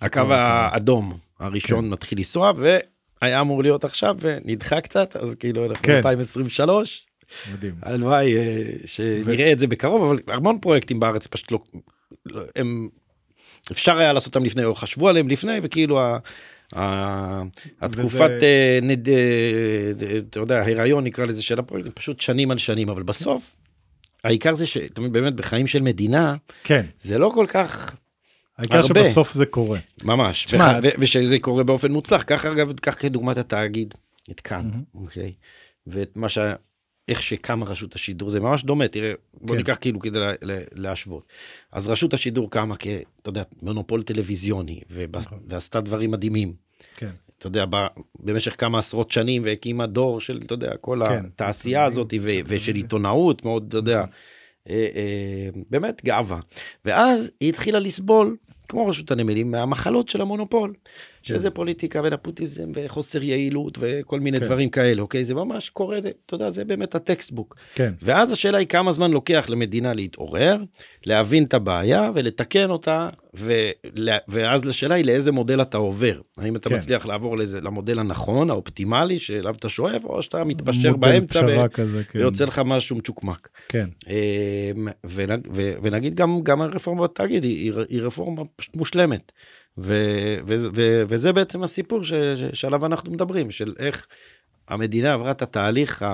[0.00, 2.52] הקו האדום הראשון מתחיל לנסוע,
[3.22, 6.00] והיה אמור להיות עכשיו, ונדחה קצת, אז כאילו, אנחנו כן.
[6.02, 6.70] ב-2023,
[7.52, 7.74] מדהים.
[7.82, 11.58] הלוואי אה, שנראה את זה בקרוב, אבל המון פרויקטים בארץ פשוט לא,
[12.26, 12.88] לא- הם,
[13.72, 16.00] אפשר היה לעשות אותם לפני, או חשבו עליהם לפני, וכאילו.
[16.00, 16.18] ה-
[16.74, 19.92] התקופת, וזה- אה, נד- אה,
[20.30, 23.56] אתה יודע, ההיריון נקרא לזה של הפרויקט, פשוט שנים על שנים, אבל בסוף,
[24.24, 27.94] העיקר זה שאתה מבין, באמת בחיים של מדינה, כן, זה לא כל כך
[28.58, 29.04] העיקר הרבה.
[29.04, 29.78] שבסוף זה קורה.
[30.04, 33.94] ממש, תשמע, וח- ו- ושזה קורה באופן מוצלח, ככה אגב, קח כדוגמת התאגיד,
[34.30, 35.32] את כאן, אוקיי,
[35.86, 36.38] ואת מה ש...
[37.08, 39.56] איך שקמה רשות השידור זה ממש דומה תראה בוא כן.
[39.58, 41.26] ניקח כאילו כדי לה- לה- להשוות.
[41.72, 42.86] אז רשות השידור קמה כ...
[43.22, 45.38] אתה יודע מונופול טלוויזיוני ובס- נכון.
[45.48, 46.52] ועשתה דברים מדהימים.
[46.96, 47.76] כן, אתה יודע ב...
[48.20, 52.28] במשך כמה עשרות שנים והקימה דור של אתה יודע כל כן, התעשייה הזאת ו...
[52.46, 54.04] ושל עיתונאות מאוד אתה יודע
[54.70, 56.40] אה, אה, באמת גאווה.
[56.84, 58.36] ואז היא התחילה לסבול
[58.68, 60.74] כמו רשות הנמלים מהמחלות של המונופול
[61.26, 64.44] שזה פוליטיקה ונפוטיזם וחוסר יעילות וכל מיני כן.
[64.44, 68.66] דברים כאלה אוקיי זה ממש קורה אתה יודע זה באמת הטקסטבוק כן, ואז השאלה היא
[68.66, 70.56] כמה זמן לוקח למדינה להתעורר,
[71.06, 76.20] להבין את הבעיה ולתקן אותה, ולה, ואז השאלה היא לאיזה מודל אתה עובר.
[76.38, 76.76] האם אתה כן.
[76.76, 81.68] מצליח לעבור לזה, למודל הנכון, האופטימלי, שאליו אתה שואף, או שאתה מתפשר באמצע ו...
[81.72, 82.18] כזה, כן.
[82.18, 83.48] ויוצא לך משהו מצ'וקמק.
[83.68, 89.32] כן, אמ, ונג, ו, ונגיד גם, גם הרפורמה בתאגיד היא, היא, היא רפורמה פשוט מושלמת.
[89.78, 89.94] ו,
[90.46, 94.06] ו, ו, וזה בעצם הסיפור ש, ש, שעליו אנחנו מדברים, של איך
[94.68, 96.04] המדינה עברה את התהליך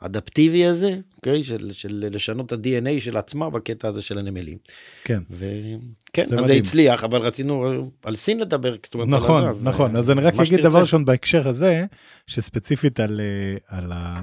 [0.00, 1.42] האדפטיבי הזה, אוקיי?
[1.42, 4.58] של, של לשנות את ה-DNA של עצמה בקטע הזה של הנמלים.
[5.04, 5.22] כן.
[5.30, 6.52] וכן, זה אז זה.
[6.52, 9.94] הצליח, אבל רצינו על סין לדבר, זאת אומרת, על נכון, הזה, נכון.
[9.94, 10.60] אה, אז אני רק אגיד.
[10.60, 11.84] דבר ראשון בהקשר הזה,
[12.26, 14.22] שספציפית על, אה, על, ה,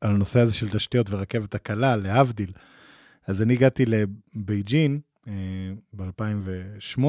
[0.00, 2.50] על הנושא הזה של תשתיות ורכבת הקלה, להבדיל.
[3.26, 5.00] אז אני הגעתי לבייג'ין
[5.92, 7.00] ב-2008,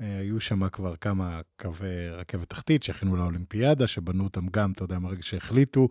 [0.00, 5.22] היו שם כבר כמה קווי רכבת תחתית שהכינו לאולימפיאדה, שבנו אותם גם, אתה יודע, מהרגע
[5.22, 5.88] שהחליטו,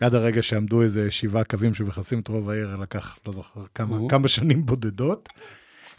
[0.00, 3.96] עד הרגע שעמדו איזה שבעה קווים שמכסים את רוב העיר, לקח, לא זוכר, כמה.
[4.08, 5.28] כמה שנים בודדות.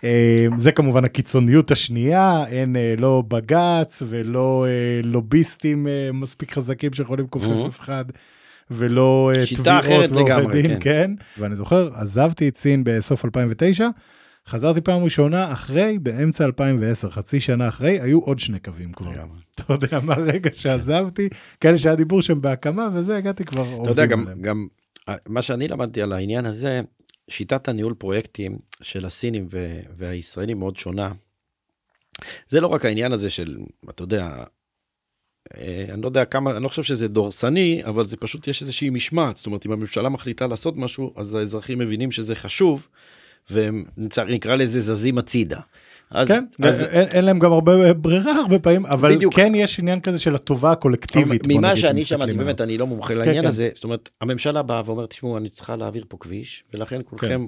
[0.03, 6.93] אה, זה כמובן הקיצוניות השנייה, אין אה, לא בג"ץ ולא אה, לוביסטים אה, מספיק חזקים
[6.93, 7.47] שיכולים לכופף.
[7.67, 8.05] אף אחד,
[8.71, 10.79] ולא אה, תביעות ועורכי לגמרי, דין, כן.
[10.79, 11.11] כן.
[11.41, 13.87] ואני זוכר, עזבתי את סין בסוף 2009,
[14.47, 19.11] חזרתי פעם ראשונה אחרי, באמצע 2010, חצי שנה אחרי, היו עוד שני קווים כבר.
[19.55, 21.29] אתה יודע, מהרגע שעזבתי,
[21.61, 24.41] כאלה שהיה דיבור שם בהקמה, וזה, הגעתי כבר אתה יודע, עובדים גם.
[24.41, 24.67] גם
[25.09, 26.81] אה, מה שאני למדתי על העניין הזה,
[27.29, 29.47] שיטת הניהול פרויקטים של הסינים
[29.97, 31.11] והישראלים מאוד שונה.
[32.47, 33.57] זה לא רק העניין הזה של,
[33.89, 34.43] אתה יודע,
[35.57, 38.89] אה, אני לא יודע כמה, אני לא חושב שזה דורסני, אבל זה פשוט יש איזושהי
[38.89, 39.37] משמעת.
[39.37, 42.87] זאת אומרת, אם הממשלה מחליטה לעשות משהו, אז האזרחים מבינים שזה חשוב,
[43.49, 43.85] והם
[44.27, 45.59] נקרא לזה זזים הצידה.
[46.11, 49.35] אז, כן, אז, אין, אין להם גם הרבה ברירה הרבה פעמים, אבל בדיוק.
[49.35, 51.41] כן יש עניין כזה של הטובה הקולקטיבית.
[51.47, 52.33] ממה שאני שמעתי.
[52.33, 53.47] באמת, אני לא מומחה לעניין כן.
[53.47, 57.47] הזה, זאת אומרת, הממשלה באה ואומרת, תשמעו, אני צריכה להעביר פה כביש, ולכן כולכם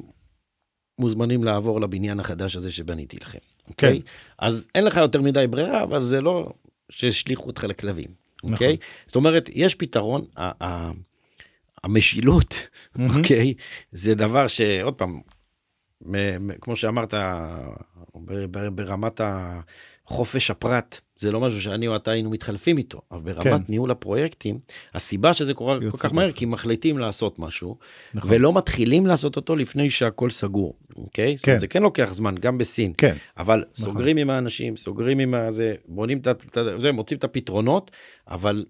[0.99, 4.01] מוזמנים לעבור לבניין החדש הזה שבניתי לכם, אוקיי?
[4.39, 6.53] אז אין לך יותר מדי ברירה, אבל זה לא
[6.89, 8.09] שהשליכו אותך לכלבים,
[8.43, 8.67] אוקיי?
[8.67, 8.77] נכון.
[9.07, 10.25] זאת אומרת, יש פתרון,
[11.83, 12.67] המשילות.
[13.17, 13.53] אוקיי?
[13.91, 15.19] זה דבר שעוד פעם,
[16.61, 17.13] כמו שאמרת,
[18.71, 19.21] ברמת
[20.05, 23.63] חופש הפרט, זה לא משהו שאני או אתה היינו מתחלפים איתו, אבל ברמת כן.
[23.69, 24.59] ניהול הפרויקטים,
[24.93, 26.31] הסיבה שזה קורה כל כך מהר.
[26.31, 27.77] כי מחליטים לעשות משהו,
[28.13, 28.31] נכון.
[28.33, 31.37] ולא מתחילים לעשות אותו לפני שהכל סגור, אוקיי?
[31.37, 31.59] זאת אומרת, כן.
[31.59, 32.93] זה כן לוקח זמן, גם בסין.
[32.97, 33.85] כן, אבל נכון.
[33.85, 37.91] סוגרים עם האנשים, סוגרים עם הזה, בונים את זה, מוצאים את הפתרונות,
[38.27, 38.65] אבל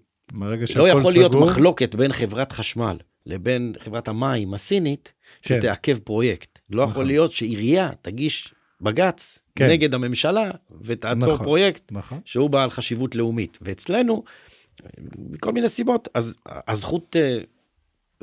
[0.76, 5.12] לא יכול להיות סגור, מחלוקת בין חברת חשמל לבין חברת המים הסינית,
[5.42, 5.58] כן.
[5.60, 6.57] שתעכב פרויקט.
[6.70, 7.06] לא יכול נכון.
[7.06, 9.68] להיות שעירייה תגיש בג"ץ כן.
[9.68, 10.50] נגד הממשלה
[10.82, 11.44] ותעצור נכון.
[11.46, 13.58] פרויקט נכון, שהוא בעל חשיבות לאומית.
[13.62, 14.24] ואצלנו,
[15.18, 17.16] מכל מיני סיבות, אז הזכות...
[17.16, 17.38] אה,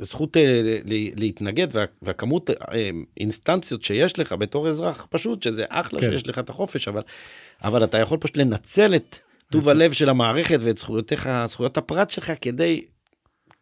[0.00, 0.78] זכות אה,
[1.16, 6.10] להתנגד וה- והכמות אה, אינסטנציות שיש לך בתור אזרח פשוט שזה אחלה כן.
[6.10, 7.02] שיש לך את החופש אבל
[7.64, 9.18] אבל אתה יכול פשוט לנצל את
[9.50, 12.84] טוב הלב של המערכת ואת זכויותיך זכויות הפרט שלך כדי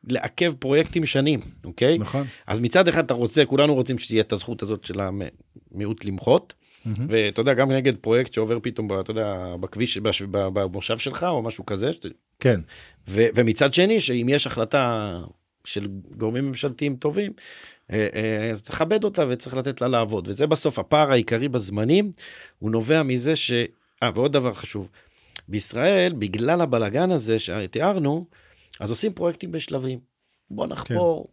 [0.09, 2.27] לעכב פרויקטים שנים אוקיי נכון.
[2.47, 7.07] אז מצד אחד אתה רוצה כולנו רוצים שתהיה את הזכות הזאת של המיעוט למחות מהמם.
[7.09, 11.67] ואתה יודע גם נגד פרויקט שעובר פתאום אתה יודע בכביש בש- במושב שלך או משהו
[11.67, 12.09] כזה שאתה-
[12.41, 12.61] כן,
[13.09, 15.19] ו- ומצד שני שאם יש החלטה
[15.65, 17.33] של גורמים ממשלתיים טובים
[17.93, 22.11] אה, אה, אז צריך לכבד אותה וצריך לתת לה לעבוד וזה בסוף הפער העיקרי בזמנים
[22.59, 23.53] הוא נובע מזה ש...
[24.03, 24.89] אה ועוד דבר חשוב
[25.49, 28.27] בישראל בגלל הבלגן הזה שתיארנו
[28.81, 29.99] אז עושים פרויקטים בשלבים.
[30.51, 31.29] בוא נחפור,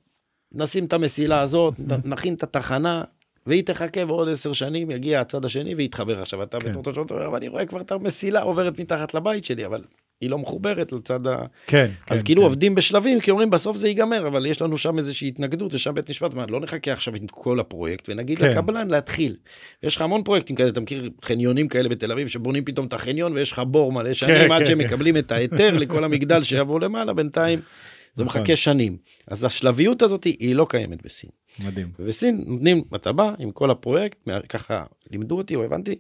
[0.51, 1.73] נשים את המסילה הזאת,
[2.05, 3.03] נכין את התחנה,
[3.45, 6.21] והיא תחכה ועוד עשר שנים יגיע הצד השני ויתחבר.
[6.21, 6.71] עכשיו אתה כן.
[6.71, 9.83] בתור תושב, אתה אומר, אבל אני רואה כבר את המסילה עוברת מתחת לבית שלי, אבל
[10.21, 11.35] היא לא מחוברת לצד ה...
[11.67, 12.43] כן, אז כן, כאילו כן.
[12.45, 16.09] עובדים בשלבים, כי אומרים בסוף זה ייגמר, אבל יש לנו שם איזושהי התנגדות, ושם בית
[16.09, 18.49] משפט אומר, לא נחכה עכשיו עם כל הפרויקט, ונגיד כן.
[18.49, 19.35] לקבלן להתחיל.
[19.83, 23.33] יש לך המון פרויקטים כאלה, אתה מכיר חניונים כאלה בתל אביב, שבונים פתאום את החניון,
[23.33, 24.85] ויש לך בור מלא שנים, עד כן, שהם כן.
[24.87, 27.59] מקבלים את ההיתר לכל המגדל שיבוא למעלה, בינתיים
[28.15, 28.41] זה נכון.
[28.41, 28.97] מחכה שנים.
[29.27, 31.29] אז השלביות הזאת היא לא קיימת בסין.
[31.65, 31.91] מדהים.
[31.99, 35.95] ובסין נותנים, אתה בא עם כל הפרויקט, מה- ככה לימדו אותי או הבנתי,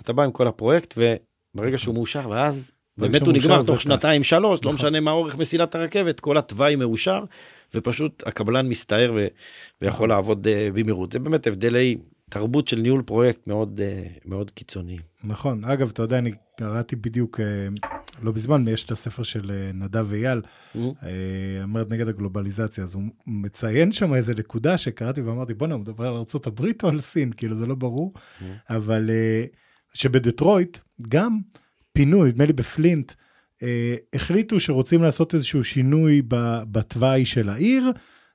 [0.00, 0.94] אתה בא עם כל הפרויקט,
[1.54, 3.82] וברגע שהוא מאושר, ואז באמת הוא נגמר תוך טס.
[3.82, 4.74] שנתיים שלוש, לא נכון.
[4.74, 7.24] משנה מה אורך מסילת הרכבת, כל התוואי מאושר,
[7.74, 9.26] ופשוט הקבלן מסתער ו-
[9.82, 11.12] ויכול לעבוד אה, במהירות.
[11.12, 11.96] זה באמת הבדלי
[12.30, 15.00] תרבות של ניהול פרויקט מאוד אה, מאוד קיצוניים.
[15.24, 15.64] נכון.
[15.64, 17.44] אגב, אתה יודע, אני קראתי בדיוק, אה,
[18.22, 20.40] לא מזמן, יש את הספר של נדב אייל,
[20.76, 20.82] אה,
[21.62, 26.12] המרד נגד הגלובליזציה, אז הוא מציין שם איזה נקודה שקראתי ואמרתי, בואנה, הוא מדבר על
[26.14, 27.32] ארה"ב או על סין?
[27.36, 28.12] כאילו, זה לא ברור,
[28.70, 29.44] אבל אה,
[29.94, 31.38] שבדטרויט גם
[31.98, 33.12] פינו, נדמה לי בפלינט,
[33.62, 36.22] אה, החליטו שרוצים לעשות איזשהו שינוי
[36.70, 37.92] בתוואי של העיר,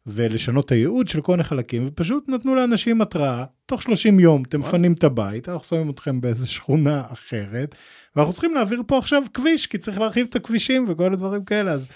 [0.08, 4.60] ולשנות את הייעוד של כל מיני חלקים, ופשוט נתנו לאנשים התראה, תוך 30 יום אתם.
[4.60, 7.76] מפנים את הבית, אנחנו שמים אתכם באיזה שכונה אחרת,
[8.16, 11.88] ואנחנו צריכים להעביר פה עכשיו כביש, כי צריך להרחיב את הכבישים וכל הדברים כאלה, אז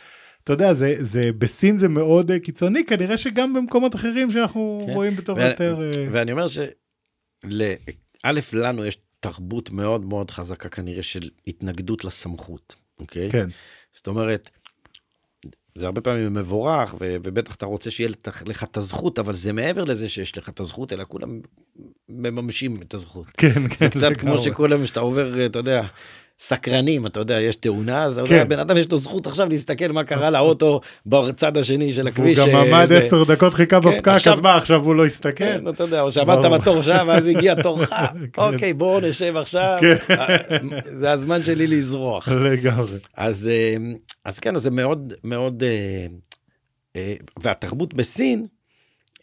[0.43, 4.93] אתה יודע, זה, זה, בסין זה מאוד אה, קיצוני, כנראה שגם במקומות אחרים שאנחנו כן.
[4.93, 5.81] רואים בתור ו- יותר...
[5.81, 6.65] אה, ואני אומר שא',
[8.53, 13.31] לנו יש תרבות מאוד מאוד חזקה כנראה של התנגדות לסמכות, אוקיי?
[13.31, 13.47] כן,
[13.93, 14.49] זאת אומרת,
[15.75, 19.53] זה הרבה פעמים מבורך, ו- ובטח אתה רוצה שיהיה לך- לך את הזכות, אבל זה
[19.53, 21.41] מעבר לזה שיש לך את הזכות, אלא כולם
[22.09, 23.27] מממשים את הזכות.
[23.37, 23.77] כן, כן.
[23.77, 24.37] זה קצת כמו.
[24.37, 25.81] שכולם, שאתה עובר, אתה יודע,
[26.39, 28.33] סקרנים, אתה יודע, יש תאונה, אז כן.
[28.33, 32.09] יודע, בן אדם יש לו זכות עכשיו להסתכל מה קרה לאוטו בצד השני של הוא
[32.09, 32.39] הכביש.
[32.39, 35.07] גם אה, עמד זה- עשר דקות חיכה כן, בפקק, עכשיו- אז מה, עכשיו הוא לא
[35.07, 35.31] יסתכל?
[35.35, 36.51] כן, אתה יודע, או שעמדת.
[36.61, 37.89] בתור שם, ואז הגיע תורך,
[38.33, 38.41] כן.
[38.41, 39.95] אוקיי, בואו נשב עכשיו, כן.
[40.19, 40.37] אה,
[40.83, 42.27] זה הזמן שלי לזרוח.
[42.29, 42.97] לגמרי.
[43.17, 43.75] אז, אה,
[44.25, 45.63] אז כן, אז זה מאוד מאוד,
[47.41, 48.45] והתרבות בסין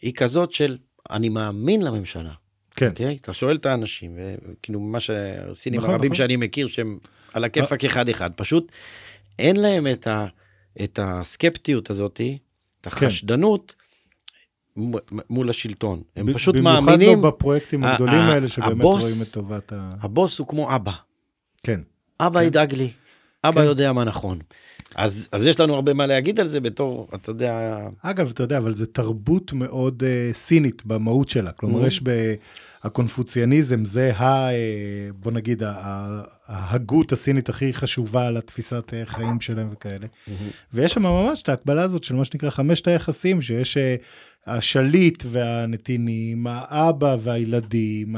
[0.01, 0.77] היא כזאת של
[1.11, 2.31] אני מאמין לממשלה.
[2.75, 2.87] כן.
[2.89, 3.17] אוקיי?
[3.21, 6.17] אתה שואל את האנשים, וכאילו מה שהסינים נכון, הרבים נכון.
[6.17, 6.97] שאני מכיר שהם
[7.33, 8.71] על הכיפאק אחד אחד, פשוט
[9.39, 10.25] אין להם את, ה,
[10.83, 12.37] את הסקפטיות הזאתי,
[12.81, 13.05] את כן.
[13.05, 13.75] החשדנות
[15.29, 16.01] מול השלטון.
[16.15, 19.93] הם ב- פשוט במיוחד מאמינים, לא בפרויקטים הגדולים האלה, שבאמת הבוס- רואים את טובת ה...
[20.01, 20.91] הבוס הוא כמו אבא.
[21.63, 21.79] כן.
[22.19, 22.45] אבא כן.
[22.47, 22.91] ידאג לי,
[23.43, 23.67] אבא כן.
[23.67, 24.39] יודע מה נכון.
[24.95, 28.57] אז, אז יש לנו הרבה מה להגיד על זה בתור, אתה יודע, אגב, אתה יודע,
[28.57, 31.51] אבל זה תרבות מאוד uh, סינית במהות שלה.
[31.51, 31.87] כלומר, Mhm.
[31.87, 32.01] יש
[32.85, 34.23] בקונפוציאניזם, זה ה...
[34.51, 34.55] אה,
[35.19, 35.63] בוא נגיד,
[36.47, 40.07] ההגות הסינית הכי חשובה לתפיסת אה, חיים שלהם וכאלה.
[40.73, 43.77] ויש שם ממש את ההקבלה הזאת של מה שנקרא חמשת היחסים, שיש
[44.47, 48.15] השליט והנתינים, האבא והילדים,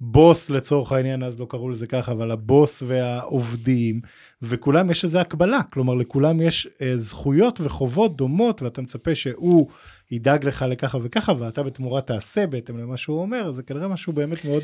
[0.00, 4.00] הבוס לצורך העניין, אז לא קראו לזה ככה, אבל הבוס והעובדים,
[4.42, 9.68] וכולם יש איזו הקבלה, כלומר לכולם יש אה, זכויות וחובות דומות, ואתה מצפה שהוא
[10.10, 14.44] ידאג לך לככה וככה, ואתה בתמורה תעשה בהתאם למה שהוא אומר, זה כנראה משהו באמת
[14.44, 14.62] מאוד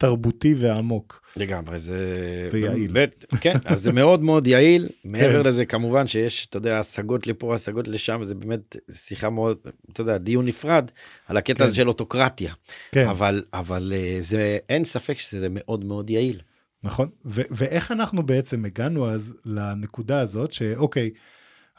[0.00, 1.22] תרבותי ועמוק.
[1.36, 2.14] לגמרי, זה...
[2.52, 2.92] ויעיל.
[2.92, 4.88] באמת, כן, אז זה מאוד מאוד יעיל.
[5.04, 5.48] מעבר כן.
[5.48, 9.58] לזה, כמובן שיש, אתה יודע, השגות לפה, השגות לשם, זה באמת שיחה מאוד,
[9.92, 10.90] אתה יודע, דיון נפרד
[11.28, 11.72] על הקטע כן.
[11.72, 12.52] של אוטוקרטיה.
[12.92, 13.08] כן.
[13.08, 16.40] אבל, אבל אה, זה, אין ספק שזה מאוד מאוד יעיל.
[16.82, 21.10] נכון, ו- ואיך אנחנו בעצם הגענו אז לנקודה הזאת, שאוקיי,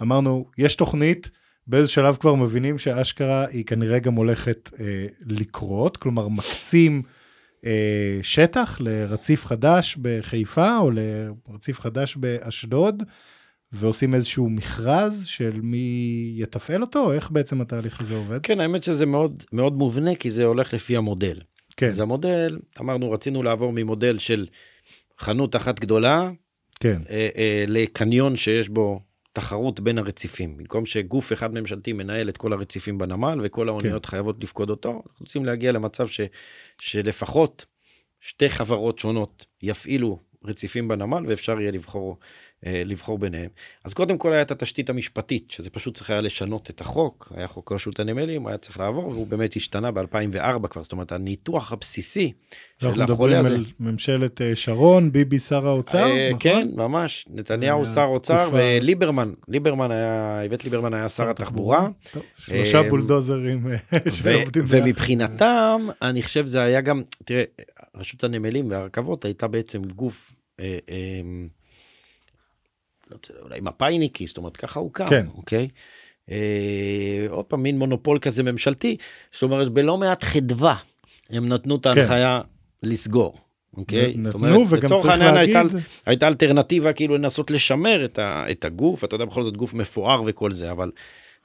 [0.01, 1.29] אמרנו, יש תוכנית,
[1.67, 7.01] באיזה שלב כבר מבינים שאשכרה היא כנראה גם הולכת אה, לקרות, כלומר מקצים
[7.65, 13.03] אה, שטח לרציף חדש בחיפה או לרציף חדש באשדוד,
[13.71, 18.39] ועושים איזשהו מכרז של מי יתפעל אותו, או איך בעצם התהליך הזה עובד?
[18.43, 21.39] כן, האמת שזה מאוד מאוד מובנה, כי זה הולך לפי המודל.
[21.77, 24.47] כן, אז המודל, אמרנו, רצינו לעבור ממודל של
[25.21, 26.31] חנות אחת גדולה
[26.79, 29.01] כן, אה, אה, לקניון שיש בו
[29.33, 30.57] תחרות בין הרציפים.
[30.57, 35.23] במקום שגוף אחד ממשלתי מנהל את כל הרציפים בנמל וכל האוניות חייבות לפקוד אותו, אנחנו
[35.25, 36.21] רוצים להגיע למצב ש,
[36.81, 37.65] שלפחות
[38.19, 42.17] שתי חברות שונות יפעילו רציפים בנמל ואפשר יהיה לבחור,
[42.65, 43.49] לבחור ביניהם.
[43.83, 47.47] אז קודם כל היה את התשתית המשפטית, שזה פשוט צריך היה לשנות את החוק, היה
[47.47, 52.31] חוק רשות הנמלים, היה צריך לעבור, והוא באמת השתנה ב-2004 כבר, זאת אומרת הניתוח הבסיסי
[52.83, 53.55] אנחנו של החולה מדברים הזה.
[53.55, 56.39] על ממשלת אה, שרון, ביבי שר האוצר, אה, נכון?
[56.39, 57.25] כן, ממש.
[57.29, 61.89] נתניהו שר אוצר וליברמן, ליברמן היה, איווט ליברמן היה שר התחבורה.
[62.37, 63.77] שלושה אה, בולדוזרים אה,
[64.11, 64.83] שעובדים ביחד.
[64.85, 67.43] ומבחינתם, אני חושב זה היה גם, תראה,
[67.95, 71.21] רשות הנמלים והרכבות הייתה בעצם גוף, אה, אה,
[73.00, 73.00] לא רוצה,
[73.41, 75.25] אולי מפאיניקי, זאת אומרת, ככה הוא קם, כן.
[75.35, 75.67] אוקיי?
[76.31, 78.97] אה, עוד פעם, מין מונופול כזה ממשלתי,
[79.31, 80.75] זאת אומרת, בלא מעט חדווה,
[81.29, 82.41] הם נתנו את ההנחיה
[82.83, 83.37] לסגור.
[83.77, 84.15] אוקיי?
[84.23, 85.61] זאת אומרת, נתנו, לצורך העניין הייתה,
[86.05, 90.23] הייתה אלטרנטיבה כאילו לנסות לשמר את, ה, את הגוף, אתה יודע, בכל זאת גוף מפואר
[90.25, 90.91] וכל זה, אבל...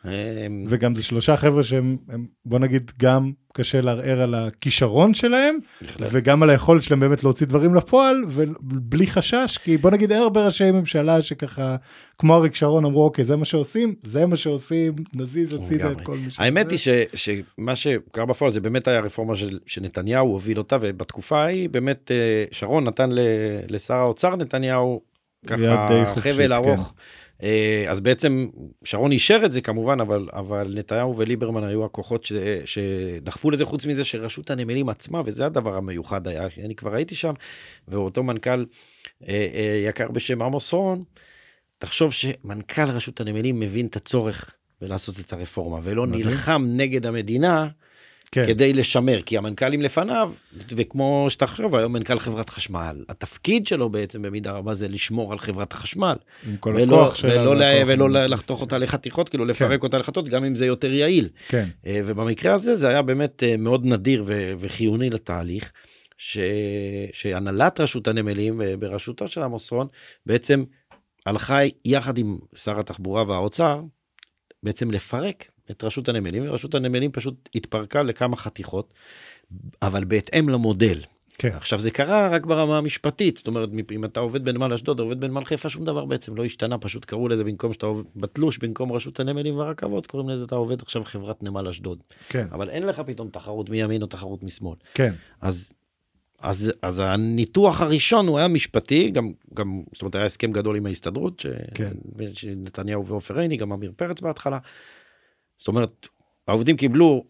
[0.09, 5.59] אה, וגם זה שלושה חבר'ה שהם, הם, בוא נגיד, גם קשה לערער על הכישרון שלהם,
[5.83, 6.09] בהחלט.
[6.13, 10.47] וגם על היכולת שלהם באמת להוציא דברים לפועל, ובלי חשש, כי בוא נגיד, אין הרבה
[10.47, 11.77] ראשי ממשלה שככה,
[12.19, 16.01] כמו אריק שרון, אמרו, אוקיי, זה מה שעושים, זה מה שעושים, נזיז הצידה את.
[16.01, 16.41] כל מי ש...
[16.41, 21.43] האמת היא ש, שמה שקרה בפועל זה באמת היה רפורמה של, שנתניהו הוביל אותה, ובתקופה
[21.43, 23.19] ההיא באמת אה, שרון נתן ל,
[23.69, 25.01] לשר האוצר נתניהו
[25.47, 26.95] ככה חבל ארוך.
[26.97, 27.26] אה,
[27.89, 28.47] אז בעצם
[28.84, 32.32] שרון אישר את זה כמובן, אבל, אבל נתניהו וליברמן היו הכוחות ש,
[32.64, 37.32] שדחפו לזה, חוץ מזה שרשות הנמלים עצמה, וזה הדבר המיוחד היה, אני כבר הייתי שם,
[37.89, 38.64] ואותו מנכ"ל
[39.28, 41.05] אה, אה, יקר בשם עמוס רון,
[41.78, 46.26] תחשוב שמנכ"ל רשות הנמלים מבין את הצורך בלעשות את הרפורמה, ולא מדהים.
[46.26, 47.68] נלחם נגד המדינה
[48.33, 50.33] כן, כדי לשמר, כי המנכ"לים לפניו,
[50.68, 55.39] וכמו שאתה חושב, היום מנכ"ל חברת חשמל, התפקיד שלו בעצם במידה רבה זה לשמור על
[55.39, 56.16] חברת החשמל.
[56.47, 57.43] עם כל ולא, הכוח שלה.
[57.43, 58.27] ולא, לה, ולא שלה.
[58.27, 61.29] לחתוך אותה לחתיכות, כאילו לפרק אותה לחתיכות, גם אם זה יותר יעיל.
[61.49, 65.72] כן, אה, ובמקרה הזה זה היה באמת אה, מאוד נדיר ו- וחיוני לתהליך,
[66.18, 66.39] ש...
[67.12, 69.87] שהנהלת רשות הנמלים אה, בראשותו של עמוס רון
[70.27, 70.64] בעצם
[71.27, 73.81] הלכה יחד עם שר התחבורה והאוצר
[74.62, 78.95] בעצם לפרק את רשות הנמלים, ורשות הנמלים פשוט התפרקה לכמה חתיכות,
[79.83, 80.99] אבל בהתאם למודל.
[81.39, 85.21] כן, עכשיו זה קרה רק ברמה המשפטית, זאת אומרת אם אתה עובד בנמל אשדוד, עובד
[85.21, 88.93] בנמל חיפה, שום דבר בעצם לא השתנה, פשוט קראו לזה במקום שאתה עובד בתלוש, במקום
[88.93, 91.99] רשות הנמלים והרכבות, קוראים לזה אתה עובד עכשיו חברת נמל אשדוד.
[92.29, 94.77] כן, אבל אין לך פתאום תחרות מימין או תחרות משמאל.
[94.95, 95.73] כן, אז,
[96.41, 100.87] אז, אז הניתוח הראשון הוא היה משפטי, גם, גם, זאת אומרת, היה הסכם גדול עם
[100.87, 101.93] ההסתדרות, ש, כן.
[102.33, 104.59] שנתניהו ועופר עיני, גם עמיר פרץ בהתחלה.
[105.57, 106.09] זאת אומרת,
[106.49, 107.25] העובדים קיבלו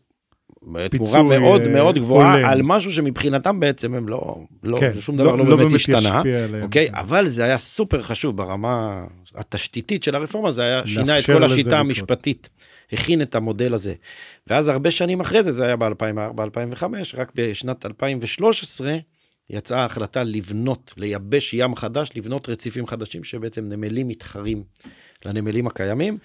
[0.91, 2.49] תמורה מאוד אה, מאוד גבוהה הולם.
[2.49, 6.23] על משהו שמבחינתם בעצם הם לא, לא, כן, שום דבר לא, לא באמת השתנה.
[6.63, 9.05] אוקיי, אבל זה היה סופר חשוב ברמה
[9.35, 11.79] התשתיתית של הרפורמה, זה היה שינה את כל השיטה.
[11.79, 12.49] המשפטית,
[12.93, 13.95] הכין את המודל הזה.
[14.47, 16.85] ואז הרבה שנים אחרי זה, זה היה ב-2004-2005,
[17.17, 18.97] רק בשנת 2013
[19.51, 24.65] יצאה ההחלטה לבנות, לייבש ים חדש, לבנות רציפים חדשים שבעצם נמלים מתחרים
[25.25, 26.19] לנמלים הקיימים.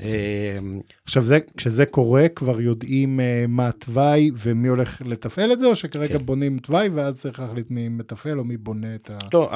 [0.00, 0.58] אה,
[1.04, 5.76] עכשיו זה, כשזה קורה, כבר יודעים אה, מה התוואי ומי הולך לתפעל את זה, או
[5.76, 6.26] שכרגע כן.
[6.26, 9.18] בונים תוואי ואז צריך להחליט מי מתפעל או מי בונה את ה...
[9.32, 9.50] לא,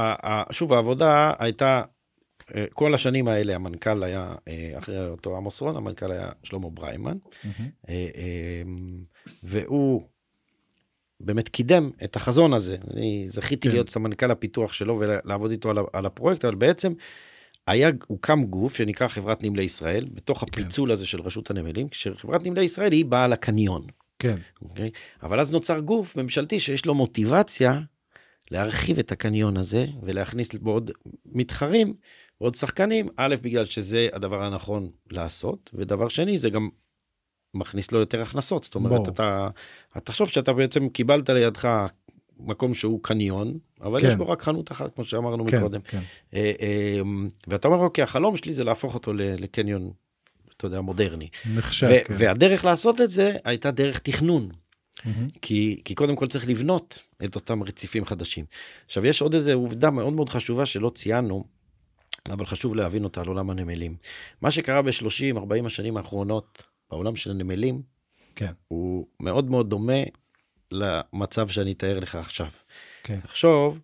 [0.51, 1.82] שוב, העבודה הייתה,
[2.57, 7.16] אה, כל השנים האלה המנכ"ל היה, אה, אחרי אותו עמוס רון, המנכ"ל היה שלמה בריימן,
[7.88, 8.62] אה,
[9.43, 10.03] והוא
[11.20, 12.76] באמת קידם את החזון הזה.
[12.95, 13.74] אני זכיתי כן.
[13.74, 16.93] להיות סמנכ"ל הפיתוח שלו ולעבוד איתו על הפרויקט, אבל בעצם
[17.66, 22.64] היה, הוקם גוף שנקרא חברת נמלי ישראל, בתוך הפיצול הזה של רשות הנמלים, כשחברת נמלי
[22.64, 23.86] ישראל היא בעל הקניון.
[24.18, 24.90] כן, אוקיי?
[25.22, 27.80] אבל אז נוצר גוף ממשלתי שיש לו מוטיבציה
[28.50, 30.90] להרחיב את הקניון הזה ולהכניס בו עוד
[31.26, 31.94] מתחרים
[32.40, 36.68] ועוד שחקנים, א', בגלל שזה הדבר הנכון לעשות, ודבר שני, זה גם
[37.54, 38.64] מכניס לו יותר הכנסות.
[38.64, 39.08] זאת אומרת.
[39.08, 39.48] אתה,
[39.92, 41.86] אתה תחשוב שאתה בעצם קיבלת לידך
[42.40, 44.08] מקום שהוא קניון, אבל כן.
[44.08, 45.80] יש בו רק חנות אחת, כמו שאמרנו כן, מקודם.
[45.80, 46.00] כן,
[46.34, 47.00] אה, אה,
[47.46, 49.92] ואתה אומר, אוקיי, החלום שלי זה להפוך אותו לקניון,
[50.56, 51.28] אתה יודע, מודרני.
[51.54, 52.14] נחשב, ו- כן.
[52.18, 54.48] והדרך לעשות את זה הייתה דרך תכנון.
[55.04, 55.28] מהמם.
[55.42, 58.44] כי, כי קודם כל צריך לבנות את אותם רציפים חדשים.
[58.86, 61.44] עכשיו, יש עוד איזו עובדה מאוד מאוד חשובה שלא ציינו,
[62.30, 63.96] אבל חשוב להבין אותה על עולם הנמלים.
[64.42, 67.82] מה שקרה ב-30-40 השנים האחרונות בעולם של הנמלים,
[68.36, 70.02] כן, הוא מאוד מאוד דומה
[70.72, 72.50] למצב שאני אתאר לך עכשיו.
[73.02, 73.80] כן, תחשוב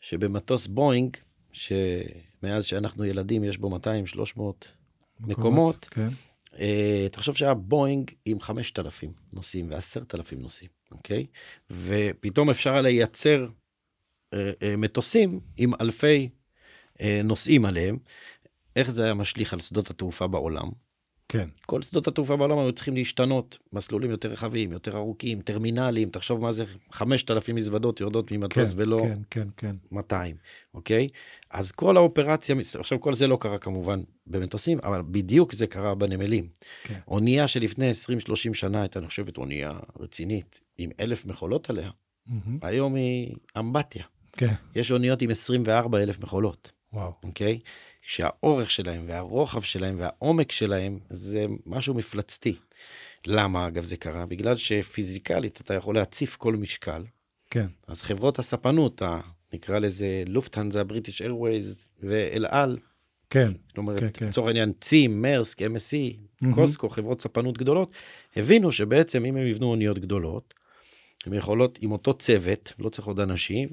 [0.00, 1.16] שבמטוס בואינג,
[1.52, 3.76] שמאז שאנחנו ילדים יש בו
[4.36, 4.40] 200-300
[5.20, 6.08] מקומות, כן,
[6.58, 11.26] אה, תחשוב שהיה בואינג עם 5,000 נוסעים ו-10,000 נוסעים, אוקיי?
[11.70, 13.46] ופתאום אפשר היה לייצר
[14.34, 16.28] אה, אה, מטוסים עם אלפי
[17.00, 17.98] אה, נוסעים עליהם.
[18.76, 20.68] איך זה היה משליך על שדות התעופה בעולם?
[21.28, 26.40] כן, כל שדות התעופה בעולם היו צריכים להשתנות, מסלולים יותר רחבים, יותר ארוכים, טרמינלים, תחשוב
[26.40, 30.36] מה זה 5,000 מזוודות יורדות כן, ממטוס ולא כן, כן, כן, 200,
[30.74, 31.08] אוקיי?
[31.50, 36.48] אז כל האופרציה, עכשיו כל זה לא קרה כמובן במטוסים, אבל בדיוק זה קרה בנמלים.
[36.84, 36.98] כן.
[37.08, 41.90] אונייה שלפני 20-30 שנה הייתה נחשבת אונייה רצינית, עם אלף מכולות עליה,
[42.26, 42.58] מהמם.
[42.62, 44.04] היום היא אמבטיה.
[44.32, 47.58] כן, יש אוניות עם 24 אלף מכולות, וואו, אוקיי?
[48.06, 52.56] שהאורך שלהם והרוחב שלהם והעומק שלהם זה משהו מפלצתי.
[53.26, 54.26] למה אגב זה קרה?
[54.26, 57.04] בגלל שפיזיקלית אתה יכול להציף כל משקל,
[57.50, 59.02] כן, אז חברות הספנות,
[59.52, 62.78] נקרא לזה לופטהנזה, בריטיש איירווייז ואל על,
[63.30, 64.26] כן, זאת אומרת, כן, כן.
[64.26, 65.96] לצורך העניין, צים, מרסק, MSC,
[66.42, 66.54] מהמם.
[66.54, 67.90] קוסקו, חברות ספנות גדולות,
[68.36, 70.54] הבינו שבעצם אם הם יבנו אוניות גדולות,
[71.26, 73.68] הן יכולות עם אותו צוות, לא צריך עוד אנשים,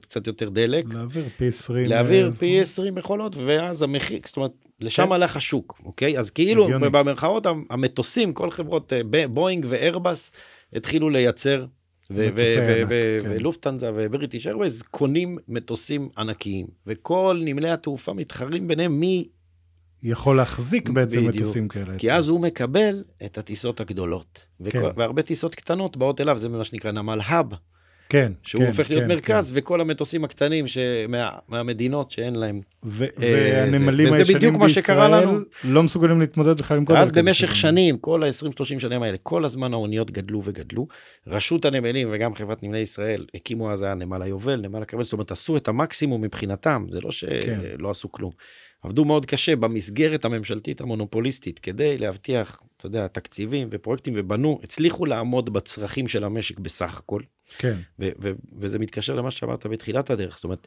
[0.00, 1.86] קצת יותר דלק, להעביר פי 20.
[1.86, 5.12] להעביר אה, פי 20 מכולות, ואז המחיר, זאת אומרת, לשם כן.
[5.12, 6.18] הלך השוק, אוקיי?
[6.18, 6.90] אז כאילו, הגיוני.
[6.90, 10.30] במרכאות, המטוסים, כל חברות אה, בואינג ואיירבס,
[10.72, 11.66] התחילו לייצר.
[12.10, 19.24] ולופטנזה ובריטיש איירווייז קונים מטוסים ענקיים, וכל נמלי התעופה מתחרים ביניהם מי
[20.04, 21.34] יכול להחזיק בעצם בדיוק.
[21.34, 21.98] מטוסים כאלה.
[21.98, 24.46] כי אז הוא מקבל את הטיסות הגדולות.
[24.70, 24.82] כן.
[24.96, 27.46] והרבה טיסות קטנות באות אליו, זה מה שנקרא נמל האב,
[28.08, 32.60] כן, שהוא כן, הופך להיות כן, מרכז, וכל המטוסים הקטנים שמה, מהמדינות שאין להם.
[32.84, 35.38] ו- אה, והנמלים וזה הישנים בישראל לנו.
[35.64, 39.44] לא מסוגלים להתמודד בכלל עם כל כזה במשך של- שנים, כל ה-20-30 שנים האלה, כל
[39.44, 40.86] הזמן האוניות גדלו וגדלו.
[41.26, 45.30] רשות הנמלים וגם חברת נמלי ישראל הקימו אז היה נמל היובל, נמל הכרמל, זאת אומרת,
[45.30, 47.10] עשו את המקסימום מבחינתם, זה לא
[47.42, 47.60] כן.
[47.76, 48.30] שלא עשו כלום.
[48.84, 55.52] עבדו מאוד קשה במסגרת הממשלתית המונופוליסטית כדי להבטיח, אתה יודע, תקציבים ופרויקטים, ובנו, הצליחו לעמוד
[55.52, 57.20] בצרכים של המשק בסך הכל.
[57.58, 60.66] כן, ו- ו- וזה מתקשר למה שאמרת בתחילת הדרך, זאת אומרת,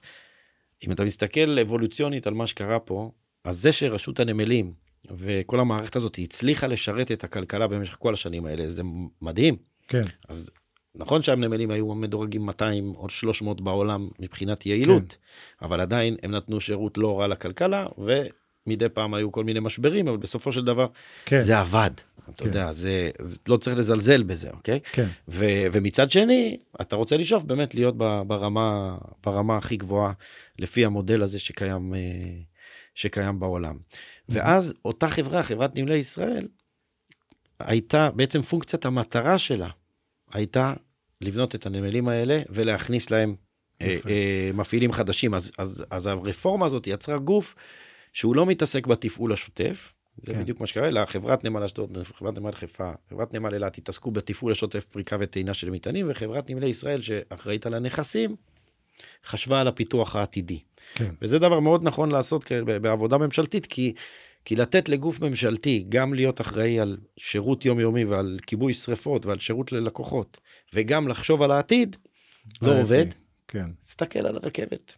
[0.88, 3.12] אם אתה מסתכל אבולוציונית על מה שקרה פה,
[3.44, 4.74] אז זה שרשות הנמלים
[5.18, 8.84] וכל המערכת הזאת הצליחה לשרת את הכלכלה במשך כל השנים האלה, זה
[9.22, 9.56] מדהים.
[9.88, 10.50] כן, אז
[10.98, 15.18] נכון שהנמלים היו מדורגים 200 או 300 בעולם מבחינת יעילות,
[15.60, 15.66] כן.
[15.66, 20.18] אבל עדיין הם נתנו שירות לא רע לכלכלה, ומדי פעם היו כל מיני משברים, אבל
[20.18, 20.88] בסופו של דבר
[21.26, 21.92] כן, זה עבד.
[22.30, 22.46] אתה כן.
[22.46, 24.80] יודע, זה, זה לא צריך לזלזל בזה, אוקיי?
[24.92, 30.14] כן, ו, ומצד שני, אתה רוצה לשאוף באמת להיות ב- ברמה, ברמה הכי גבוהה,
[30.60, 32.00] לפי המודל הזה שקיים, אה,
[32.96, 33.78] שקיים בעולם.
[34.30, 36.48] ואז אותה חברה, חברת נמלי ישראל,
[37.60, 39.70] הייתה, בעצם פונקציית המטרה שלה,
[40.34, 40.74] הייתה
[41.22, 43.36] לבנות את הנמלים האלה ולהכניס להם
[43.82, 43.98] אה.
[44.10, 45.34] אה, מפעילים חדשים.
[45.34, 47.56] אז, אז, אז הרפורמה הזאת יצרה גוף
[48.14, 50.42] שהוא לא מתעסק בתפעול השוטף, זה כן.
[50.42, 54.52] בדיוק מה שקרה, אלא חברת נמל אשדוד, חברת נמל חיפה, חברת נמל אילת התעסקו בתפעול
[54.52, 58.36] השוטף פריקה וטעינה של מטענים, וחברת נמלי ישראל שאחראית על הנכסים,
[59.26, 60.60] חשבה על הפיתוח העתידי.
[60.96, 62.52] כן, וזה דבר מאוד נכון לעשות
[62.82, 63.94] בעבודה ממשלתית, כי,
[64.48, 69.72] כי לתת לגוף ממשלתי גם להיות אחראי על שירות יומיומי ועל כיבוי שרפות ועל שירות
[69.72, 70.40] ללקוחות,
[70.74, 71.96] וגם לחשוב על העתיד,
[72.62, 72.82] לא בעייתי.
[72.82, 73.06] עובד.
[73.48, 74.96] כן, תסתכל על הרכבת.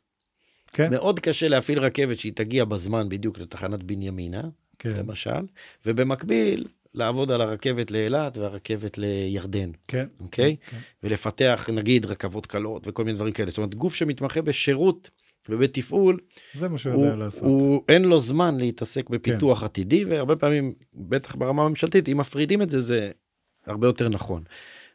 [0.74, 4.42] כן, מאוד קשה להפעיל רכבת שהיא תגיע בזמן בדיוק לתחנת בנימינה,
[4.80, 5.46] כן, למשל,
[5.86, 10.56] ובמקביל לעבוד על הרכבת לאילת והרכבת לירדן, כן, אוקיי?
[10.70, 13.50] כן, ולפתח נגיד רכבות קלות וכל מיני דברים כאלה.
[13.50, 15.10] זאת אומרת, גוף שמתמחה בשירות
[15.50, 16.20] ובתפעול,
[16.54, 17.44] זה מה שהוא הוא, יודע לעשות.
[17.44, 22.70] הוא אין לו זמן להתעסק בפיתוח עתידי, והרבה פעמים, בטח ברמה הממשלתית, אם מפרידים את
[22.70, 23.12] זה, זה
[23.66, 24.44] הרבה יותר נכון.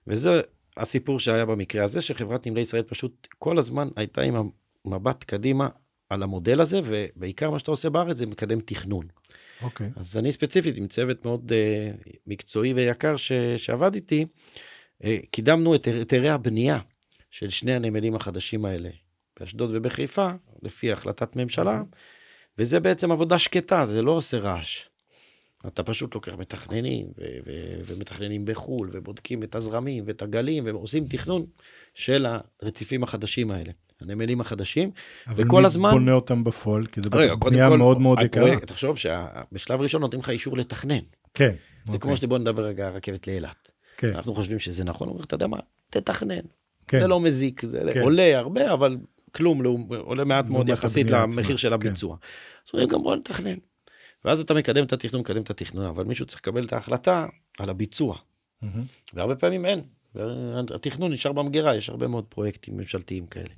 [0.07, 0.41] וזה
[0.77, 4.51] הסיפור שהיה במקרה הזה, שחברת נמלי ישראל פשוט כל הזמן הייתה עם
[4.85, 5.69] המבט קדימה
[6.11, 9.07] על המודל הזה, ובעיקר מה שאתה עושה בארץ זה מקדם תכנון.
[9.63, 14.27] אוקיי, אז אני ספציפית עם צוות מאוד uh, מקצועי ויקר ש, שעבד איתי,
[15.03, 16.79] uh, קידמנו את היתרי הבנייה
[17.31, 18.91] של שני הנמלים החדשים האלה,
[19.41, 20.31] באשדוד ובחיפה,
[20.63, 21.83] לפי החלטת ממשלה,
[22.59, 24.83] וזה בעצם עבודה שקטה, זה לא עושה רעש.
[25.67, 31.47] אתה פשוט לוקח מתכננים ו- ו- ומתכננים בחו"ל ובודקים את הזרמים ואת הגלים ועושים תכנון
[31.95, 32.27] של
[32.63, 34.91] הרציפים החדשים האלה, הנמלים החדשים.
[35.27, 36.87] אבל וכל מי הזמן- בונה אותם בפועל?
[36.87, 38.57] כי בטח בנייה מאוד מאוד יקרה.
[38.61, 40.99] תחשוב שבשלב ראשון נותנים לך אישור לתכנן.
[41.35, 41.55] כן,
[41.85, 43.71] זה אוקיי, כמו שבוא נדבר רגע על רכבת לאילת.
[43.97, 45.59] כן, אנחנו חושבים שזה נכון, אומרים, אתה יודע מה,
[45.91, 46.41] תתכנן.
[46.89, 48.01] כן, זה לא מזיק, זה כן.
[48.01, 48.97] עולה הרבה, אבל
[49.35, 51.75] כלום, לא- עולה מעט מאוד לעומת יחסית למחיר של כן.
[51.75, 52.17] הביצוע.
[52.67, 53.57] אז אומרים, גם בוא נתכנן.
[54.25, 57.27] ואז אתה מקדם את התכנון, מקדם את התכנון, אבל מישהו צריך לקבל את ההחלטה
[57.59, 58.19] על הביצוע.
[59.15, 59.81] והרבה פעמים אין.
[60.75, 63.55] התכנון נשאר במגירה, יש הרבה מאוד פרויקטים ממשלתיים כאלה.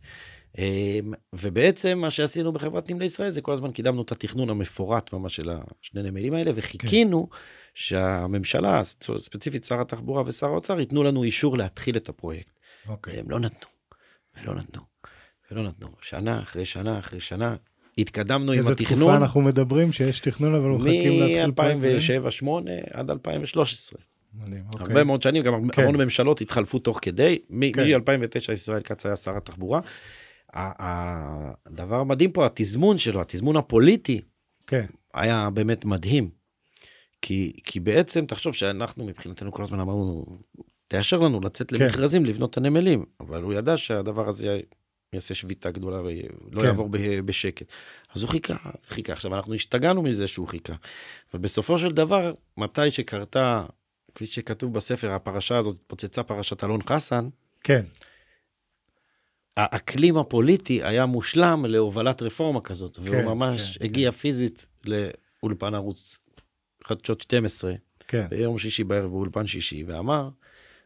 [0.59, 5.37] אמ, ובעצם מה שעשינו בחברת נמלי ישראל זה כל הזמן קידמנו את התכנון המפורט ממש
[5.37, 7.29] של השני נמלים האלה, וחיכינו
[7.75, 8.85] שהממשלה,
[9.19, 12.61] ספציפית שר התחבורה ושר האוצר, ייתנו לנו אישור להתחיל את הפרויקט.
[12.89, 13.69] אוקיי, והם לא נתנו,
[14.41, 14.83] ולא נתנו,
[15.51, 15.89] ולא נתנו.
[16.03, 17.57] שנה אחרי שנה אחרי שנה,
[17.99, 18.99] התקדמנו עם איזה התכנון.
[18.99, 22.43] תקופה אנחנו מדברים שיש תכנון אבל מחכים להתחיל פרויקט?
[22.43, 24.01] מ-2007-2008 עד 2013.
[24.35, 24.87] מדהים, אוקיי.
[24.87, 25.83] הרבה מאוד שנים, גם כן.
[25.83, 27.39] המון ממשלות התחלפו תוך כדי.
[27.39, 27.55] כן.
[27.55, 29.81] מ-2009 ישראל כץ היה שר התחבורה.
[30.55, 34.21] הדבר המדהים פה, התזמון שלו, התזמון הפוליטי,
[34.67, 36.31] כן, היה באמת מדהים.
[37.23, 40.27] כי, כי בעצם, תחשוב שאנחנו מבחינתנו כל הזמן אמרנו,
[40.89, 41.77] תאשר לנו לצאת כן.
[41.77, 44.61] למכרזים לבנות את הנמלים, אבל הוא ידע שהדבר הזה
[45.17, 46.67] יעשה שביתה גדולה ולא כן.
[46.67, 46.89] יעבור
[47.25, 47.67] בשקט.
[48.15, 48.57] אז הוא חיכה,
[48.89, 49.13] חיכה.
[49.13, 50.75] עכשיו, אנחנו השתגענו מזה שהוא חיכה.
[51.33, 53.65] אבל בסופו של דבר, מתי שקרתה,
[54.15, 57.29] כפי שכתוב בספר, הפרשה הזאת, פוצצה פרשת אלון חסן,
[57.65, 57.85] כן,
[59.57, 66.19] האקלים הפוליטי היה מושלם להובלת רפורמה כזאת, והוא כן, ממש כן, הגיע פיזית לאולפן ערוץ
[66.85, 67.75] חדשות 12,
[68.09, 70.29] כן, ביום שישי בערב באולפן שישי, ואמר,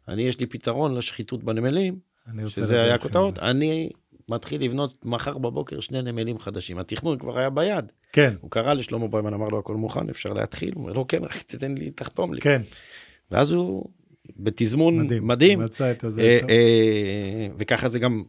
[0.08, 1.98] אני, יש לי פתרון לשחיתות בנמלים,
[2.48, 3.38] שזה היה כותרות.
[3.38, 3.90] אני
[4.30, 6.78] מתחיל לבנות מחר בבוקר שני נמלים חדשים.
[6.78, 7.84] התכנון כבר היה ביד.
[8.12, 10.72] כן, הוא קרא לשלמה ברמן, אמר לו, הכל מוכן, אפשר להתחיל?
[10.74, 12.40] הוא אומר לו, כן, רק תתן לי, תחתום לי.
[12.40, 12.62] כן,
[13.30, 13.86] ואז הוא,
[14.36, 15.26] בתזמון מדהים.
[15.26, 16.20] מדהים, מצא את הזה.
[16.20, 16.38] אה.
[16.48, 18.22] אה, וככה זה גם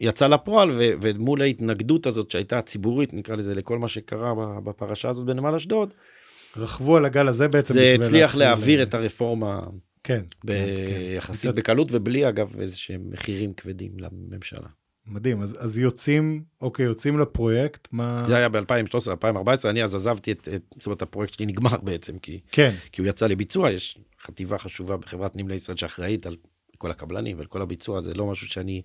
[0.00, 4.34] יצא לפועל, ו- ומול ההתנגדות הזאת שהייתה ציבורית, נקרא לזה, לכל מה שקרה
[4.64, 5.94] בפרשה הזאת בנמל אשדוד,
[6.56, 7.74] רכבו על הגל הזה בעצם.
[7.74, 9.60] זה הצליח להתחיל, להעביר אה, את הרפורמה
[10.04, 11.00] כן, ב- כן, כן.
[11.16, 14.68] יחסית קצת בקלות, ובלי אגב איזה שהם מחירים כבדים לממשלה.
[15.06, 18.24] מדהים, אז, אז יוצאים, אוקיי, יוצאים לפרויקט, מה...
[18.26, 22.40] זה היה ב-2013-2014, אני אז עזבתי את, את, זאת אומרת, הפרויקט שלי נגמר בעצם, כי,
[22.52, 26.36] כן, כי הוא יצא לביצוע, יש חטיבה חשובה בחברת נמלי ישראל שאחראית על
[26.78, 28.82] כל הקבלנים ועל כל הביצוע, זה לא משהו שאני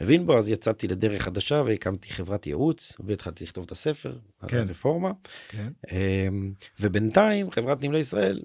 [0.00, 4.56] מבין בו, אז יצאתי לדרך חדשה והקמתי חברת ייעוץ, והתחלתי לכתוב את הספר, כן.
[4.56, 5.10] על הרפורמה,
[5.48, 8.42] כן, אמ, ובינתיים חברת נמלי ישראל,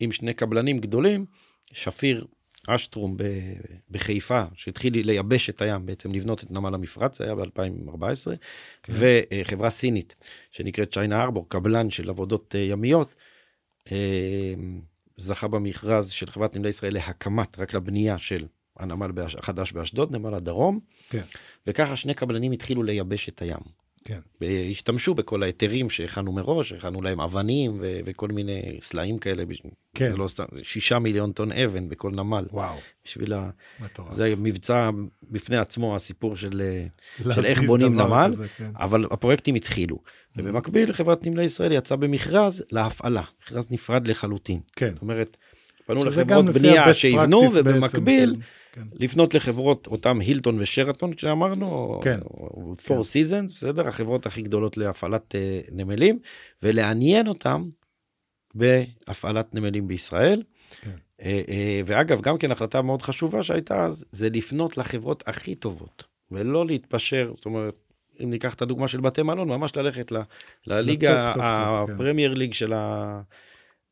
[0.00, 1.26] עם שני קבלנים גדולים,
[1.72, 2.26] שפיר
[2.68, 3.22] אשטרום ב-
[3.90, 8.30] בחיפה, שהתחיל לייבש את הים, בעצם לבנות את נמל המפרץ, זה היה ב-2014,
[8.82, 8.92] כן.
[8.92, 10.14] וחברה סינית
[10.50, 13.14] שנקראת צ'יינה ארבור, קבלן של עבודות אה, ימיות,
[13.92, 14.54] אה,
[15.16, 18.46] זכה במכרז של חברת נמלי ישראל להקמת, רק לבנייה של
[18.76, 20.80] הנמל החדש באשדוד, נמל הדרום,
[21.10, 21.22] כן,
[21.66, 23.79] וככה שני קבלנים התחילו לייבש את הים.
[24.10, 29.44] כן, השתמשו בכל ההיתרים שהכנו מראש, הכנו להם אבנים ו- וכל מיני סלעים כאלה.
[29.94, 30.10] כן.
[30.10, 32.46] זה לא סתם, זה שישה מיליון טון אבן בכל נמל.
[32.52, 33.50] וואו, בשביל ה...
[33.80, 34.12] מטורף.
[34.12, 34.90] זה מבצע
[35.30, 38.70] בפני עצמו, הסיפור של, אה, של איך בונים נמל, כזה, כן.
[38.76, 39.98] אבל הפרויקטים התחילו.
[40.36, 44.60] ובמקביל, חברת נמלי ישראל יצאה במכרז להפעלה, מכרז נפרד לחלוטין.
[44.76, 44.92] כן.
[44.94, 45.36] זאת אומרת,
[45.86, 48.36] פנו לחברות בנייה שיבנו, בעצם, ובמקביל,
[48.72, 48.96] כן, כן.
[49.04, 52.20] לפנות לחברות, אותם הילטון ושרתון שאמרנו, כן.
[52.24, 53.88] או Four Seasons, בסדר?
[53.88, 56.18] החברות הכי גדולות להפעלת אה, נמלים,
[56.62, 57.68] ולעניין אותם
[58.54, 60.42] בהפעלת נמלים בישראל.
[60.80, 60.90] כן.
[61.22, 66.04] אה, אה, ואגב, גם כן החלטה מאוד חשובה שהייתה אז, זה לפנות לחברות הכי טובות,
[66.30, 67.78] ולא להתפשר, זאת אומרת,
[68.24, 70.22] אם ניקח את הדוגמה של בתי מלון, ממש ללכת ל-
[70.66, 71.40] לליגה, כן.
[71.42, 72.72] הפרמייר ליג של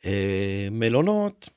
[0.04, 1.48] המלונות,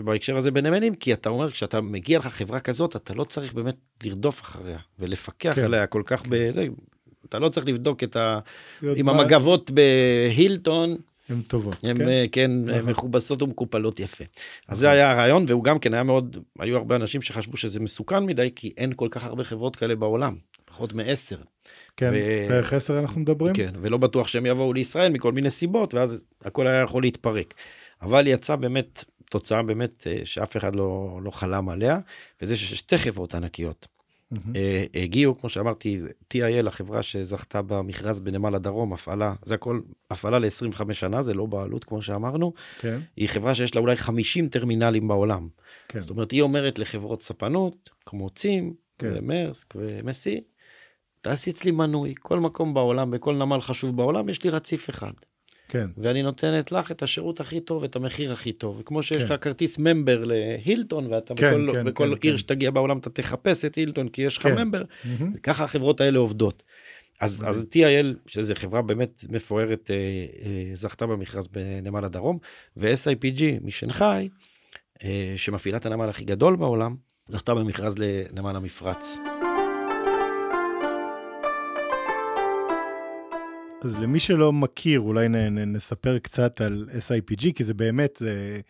[0.00, 3.76] ובהקשר הזה בנמלים, כי אתה אומר, כשאתה מגיע לך חברה כזאת, אתה לא צריך באמת
[4.04, 5.64] לרדוף אחריה ולפקח כן.
[5.64, 6.66] עליה כל כך בזה,
[7.28, 8.38] אתה לא צריך לבדוק את ה...
[8.82, 10.96] עם מה- המגבות בהילטון,
[11.28, 12.08] הן טובות, הן כן?
[12.08, 12.90] אה, כן, נכון.
[12.90, 14.24] מכובסות ומקופלות יפה.
[14.68, 18.24] אז זה היה הרעיון, והוא גם כן היה מאוד, היו הרבה אנשים שחשבו שזה מסוכן
[18.24, 21.36] מדי, כי אין כל כך הרבה חברות כאלה בעולם, פחות מעשר.
[21.96, 23.54] כן, ו- בערך עשר אנחנו מדברים?
[23.54, 27.54] כן, ולא בטוח שהם יבואו לישראל מכל מיני סיבות, ואז הכל היה יכול להתפרק.
[28.02, 31.98] אבל יצא באמת, תוצאה באמת אה, שאף אחד לא, לא חלם עליה,
[32.42, 33.86] וזה ששתי חברות ענקיות.
[34.56, 36.00] אה, הגיעו, כמו שאמרתי,
[36.34, 41.84] TIL, החברה שזכתה במכרז בנמל הדרום, הפעלה, זה הכל הפעלה ל-25 שנה, זה לא בעלות,
[41.84, 45.48] כמו שאמרנו, כן, היא חברה שיש לה אולי 50 טרמינלים בעולם.
[45.88, 49.12] כן, זאת אומרת, היא אומרת לחברות ספנות, כמו צים, כן.
[49.14, 50.40] ומרסק ומסי,
[51.20, 55.12] תעשי אצלי מנוי, כל מקום בעולם, בכל נמל חשוב בעולם, יש לי רציף אחד.
[55.68, 58.78] כן, ואני נותנת לך את השירות הכי טוב, את המחיר הכי טוב.
[58.80, 59.24] וכמו שיש כן.
[59.24, 62.38] לך כרטיס ממבר להילטון, ואתה כן, בכל, כן, בכל כן, עיר כן.
[62.38, 64.54] שתגיע בעולם אתה תחפש את הילטון, כי יש לך כן.
[64.54, 65.32] ממבר, מהמם.
[65.42, 66.62] ככה החברות האלה עובדות.
[67.20, 67.50] אז, מדהים.
[67.50, 72.38] אז TIL, שזו חברה באמת מפוארת, אה, אה, זכתה במכרז בנמל הדרום,
[72.76, 74.28] ו-SIPG משנגחאי,
[75.04, 76.96] אה, שמפעילה את הנמל הכי גדול בעולם,
[77.26, 79.18] זכתה במכרז לנמל המפרץ.
[83.82, 88.60] אז למי שלא מכיר, אולי נ, נ, נספר קצת על SIPG, כי זה באמת, זה,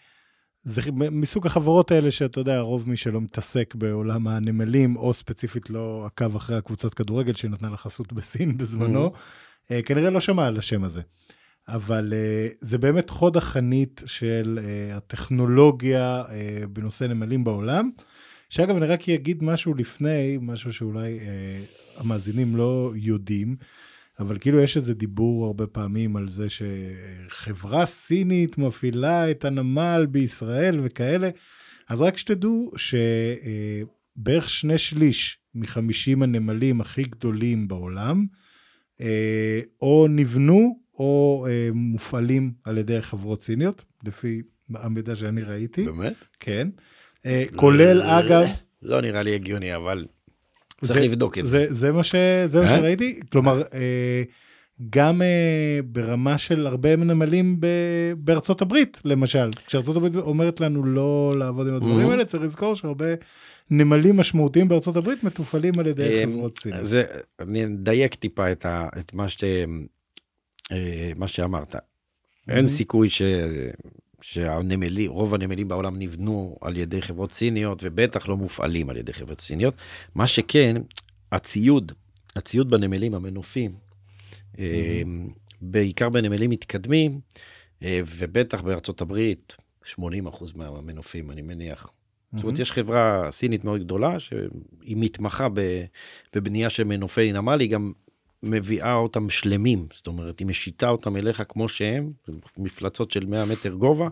[0.62, 6.06] זה מסוג החברות האלה שאתה יודע, רוב מי שלא מתעסק בעולם הנמלים, או ספציפית לא
[6.06, 9.12] עקב אחרי הקבוצת כדורגל שנתנה לה חסות בסין בזמנו,
[9.70, 11.00] אה, כנראה לא שמע על השם הזה.
[11.68, 16.24] אבל אה, זה באמת חוד החנית של אה, הטכנולוגיה
[16.72, 17.90] בנושא נמלים בעולם.
[18.48, 21.18] שאגב, אני רק אגיד משהו לפני, משהו שאולי
[21.96, 23.56] המאזינים לא יודעים.
[24.18, 30.80] אבל כאילו יש איזה דיבור הרבה פעמים על זה שחברה סינית מפעילה את הנמל בישראל
[30.82, 31.30] וכאלה.
[31.88, 38.26] אז רק שתדעו שבערך שני שליש מחמישים הנמלים הכי גדולים בעולם,
[39.00, 44.42] אה, או נבנו או אה, מופעלים על ידי חברות סיניות, לפי
[44.74, 46.14] המידע שאני ראיתי, באמת?
[46.40, 46.68] כן.
[47.26, 48.44] אה, כולל אגב,
[48.82, 50.06] לא נראה לי הגיוני, אבל
[50.84, 51.66] צריך זה- לבדוק את זה.
[51.74, 52.04] זה, מה, אה?
[52.78, 54.22] שראיתי, כלומר, אה,
[54.90, 55.26] גם אה,
[55.84, 57.66] ברמה של הרבה נמלים ב,
[58.18, 59.50] בארצות הברית, למשל.
[59.66, 62.10] כשארצות הברית אומרת לנו לא לעבוד עם הדברים Mhm.
[62.10, 63.06] האלה, צריך לזכור שהרבה
[63.70, 66.84] נמלים משמעותיים בארצות הברית מתופעלים על ידי חברות סיניות.
[66.86, 67.04] זה,
[67.40, 69.44] אני אדייק טיפה את, ה, את מה, ש,
[70.72, 71.76] אה, מה שאמרת.
[72.48, 72.68] אין Mhm.
[72.68, 73.22] סיכוי ש,
[74.20, 79.40] שהנמלים, רוב הנמלים בעולם נבנו על ידי חברות סיניות, ובטח לא מופעלים על ידי חברות
[79.40, 79.74] סיניות.
[80.14, 80.76] מה שכן,
[81.32, 81.92] הציוד,
[82.36, 83.74] הציוד בנמלים, המנופים,
[84.58, 85.02] אה,
[85.60, 87.20] בעיקר בנמלים מתקדמים,
[87.82, 91.86] אה, ובטח בארצות הברית, 80% מהמנופים, אני מניח.
[92.32, 92.58] זאת אומרת.
[92.58, 95.48] יש חברה סינית מאוד גדולה, שהיא מתמחה
[96.34, 97.92] בבנייה של מנופי נמל, היא גם
[98.42, 102.12] מביאה אותם שלמים, זאת אומרת, היא משיתה אותם אליך כמו שהם,
[102.58, 104.08] מפלצות של 100 מטר גובה,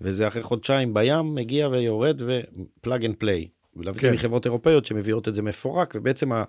[0.00, 3.48] וזה אחרי חודשיים בים, מגיע ויורד ו plug and play.
[3.76, 4.14] ולהבדיל כן.
[4.14, 6.44] מחברות אירופאיות שמביאות את זה מפורק, ובעצם ה-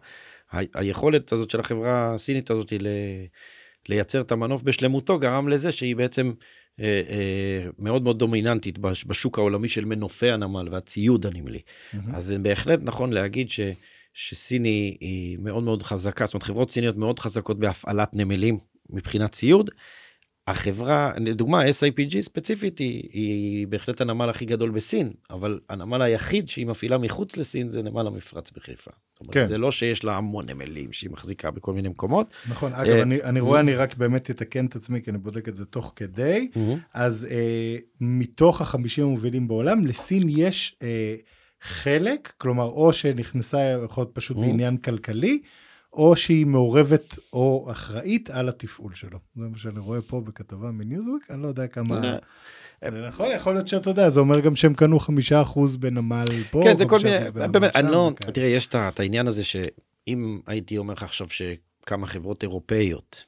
[0.53, 2.88] ה- היכולת הזאת של החברה הסינית הזאת ל...
[3.89, 6.32] לייצר את המנוף בשלמותו גרם לזה שהיא בעצם
[6.80, 11.59] אה, אה, מאוד מאוד דומיננטית בש- בשוק העולמי של מנופי הנמל והציוד הנמלי.
[11.93, 12.15] מהמם.
[12.15, 13.59] אז זה בהחלט נכון להגיד ש,
[14.16, 18.59] שסין היא, היא מאוד מאוד חזקה, זאת אומרת חברות סיניות מאוד חזקות בהפעלת נמלים
[18.89, 19.70] מבחינת ציוד.
[20.47, 26.66] החברה, לדוגמה SIPG ספציפית היא, היא בהחלט הנמל הכי גדול בסין, אבל הנמל היחיד שהיא
[26.66, 28.91] מפעילה מחוץ לסין זה נמל המפרץ בחיפה.
[29.13, 29.45] זאת אומרת, כן.
[29.45, 32.28] זה לא שיש לה המון נמלים שהיא מחזיקה בכל מיני מקומות.
[32.49, 35.49] נכון, אה, אגב, אני, אני רואה, אני רק באמת אתקן את עצמי, כי אני בודק
[35.49, 36.49] את זה תוך כדי.
[36.93, 41.16] אז אה, מתוך החמישים המובילים בעולם, לסין יש אה,
[41.66, 44.39] חלק, כלומר, או שנכנסה, יכול להיות פשוט Mm.
[44.39, 45.41] בעניין כלכלי,
[45.93, 49.20] או שהיא מעורבת או אחראית על התפעול שלו.
[49.36, 52.01] זה מה שאני רואה פה בכתבה מניוזוויק, אני לא יודע כמה...
[52.91, 56.61] זה נכון, יכול להיות שאתה יודע, זה אומר גם שהם קנו חמישה אחוז בנמל פה,
[56.63, 58.11] כן, זה כל מיני, באמת, אני לא.
[58.34, 63.26] תראה, יש את העניין הזה שאם הייתי אומר לך עכשיו שכמה חברות אירופאיות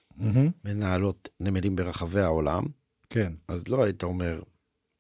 [0.66, 2.64] מנהלות נמלים ברחבי העולם,
[3.10, 4.42] כן, אז לא היית אומר,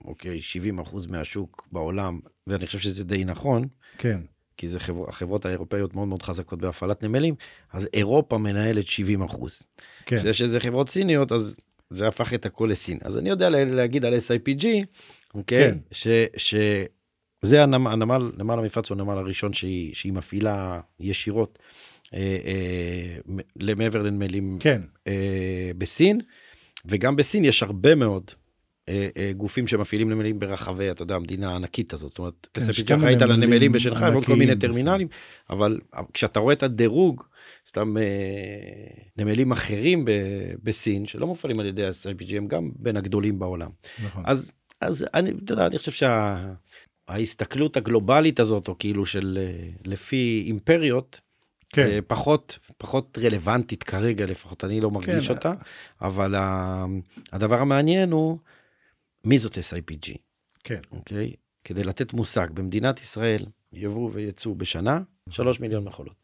[0.06, 3.68] אוקיי, 70 אחוז מהשוק בעולם, ואני חושב שזה די נכון,
[3.98, 4.22] כן,
[4.58, 7.36] כי זה חבר, החברות האירופאיות מאוד מאוד חזקות בהפעלת נמלים,
[7.74, 9.62] אז אירופה מנהלת 70 אחוז.
[10.06, 10.20] כן.
[10.20, 11.58] כשיש איזה חברות סיניות, אז
[11.90, 12.98] זה הפך את הכל לסין.
[13.02, 14.66] אז אני יודע לה- להגיד על SIPG,
[15.36, 15.72] אוקיי?
[15.72, 15.78] כן.
[15.92, 16.08] ש...
[16.38, 16.56] ש...
[17.42, 21.60] זה הנמל, הנמל, נמל המפרץ הוא הנמל הראשון שהיא, שהיא מפעילה ישירות
[22.14, 26.20] אה, אה, מ- למעבר לנמלים כן, אה, בסין,
[26.86, 28.32] וגם בסין יש הרבה מאוד
[29.38, 32.10] גופים שמפעילים נמלים ברחבי, אתה יודע, המדינה הענקית הזאת.
[32.10, 34.56] זאת אומרת, כן, SIPG יש כמה אחראית על נמלים הנמלים בשנגחאי ועוד כל מיני.
[34.56, 35.08] טרמינלים,
[35.50, 35.80] אבל
[36.14, 37.24] כשאתה רואה את הדירוג,
[37.68, 38.04] סתם אה,
[39.18, 40.06] נמלים אחרים
[40.64, 43.70] בסין, שלא מופעלים על ידי ה-SIPG, הם גם בין הגדולים בעולם.
[44.06, 44.24] נכון.
[44.26, 46.08] אז, אז אני, אתה יודע, אני חושב
[47.10, 51.20] שההסתכלות הגלובלית הזאת, או כאילו של אה, לפי אימפריות,
[51.70, 55.34] כן, אה, פחות, פחות רלוונטית כרגע, לפחות אני לא מרגיש כן.
[55.34, 55.54] אותה,
[56.02, 56.36] אבל
[57.32, 58.38] הדבר המעניין הוא,
[59.28, 60.18] מי זאת SIPG,
[60.64, 61.34] כן, אוקיי?
[61.64, 65.00] כדי לתת מושג, במדינת ישראל, יבוא וייצוא בשנה,
[65.30, 66.16] 3 מיליון מכולות.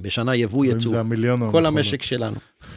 [0.00, 1.02] בשנה יבוא יצוא,
[1.50, 1.66] כל.
[1.66, 2.36] המשק שלנו.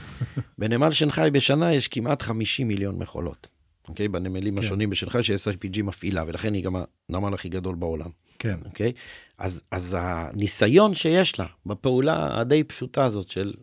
[0.60, 3.48] בנמל שנגחאי בשנה יש כמעט 50 מיליון מכולות.
[3.88, 4.08] אוקיי?
[4.08, 4.64] בנמלים כן.
[4.64, 6.76] השונים בשנגחאי ש-SIPG מפעילה, ולכן היא גם
[7.10, 8.10] הנמל הכי גדול בעולם.
[8.40, 8.92] כן, אוקיי?
[9.38, 13.54] אז, אז הניסיון שיש לה בפעולה הדי פשוטה הזאת של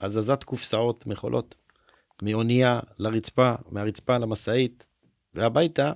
[0.00, 1.54] הזזת קופסאות מכולות
[2.22, 4.84] מאונייה לרצפה, מהרצפה למשאית
[5.34, 5.92] והביתה,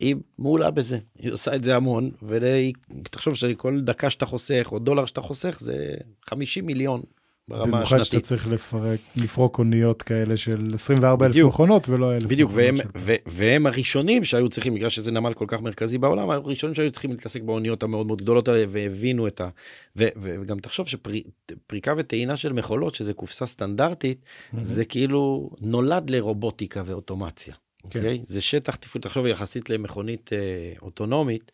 [0.00, 0.98] היא מעולה בזה.
[1.18, 5.94] היא עושה את זה המון, ותחשוב שכל דקה שאתה חוסך או דולר שאתה חוסך זה
[6.26, 7.02] 50 מיליון
[7.48, 8.20] ברמה במיוחד שאתה.
[8.20, 11.36] צריך לפרק, לפרוק אוניות כאלה של 24 אלף.
[11.36, 15.44] מכונות ולא אלף בדיוק, והם, של- ו, והם הראשונים שהיו צריכים, בגלל שזה נמל כל
[15.48, 19.48] כך מרכזי בעולם, הראשונים שהיו צריכים להתעסק באוניות המאוד מאוד גדולות האלה, והבינו את ה...
[19.96, 24.64] ו, ו, וגם תחשוב שפריקה וטעינה של מכולות, שזה קופסה סטנדרטית, מהמם.
[24.64, 27.54] זה כאילו נולד לרובוטיקה ואוטומציה.
[27.90, 27.98] כן.
[27.98, 28.22] אוקיי?
[28.26, 31.52] זה שטח תפעול, תחשוב יחסית למכונית אה, אוטונומית,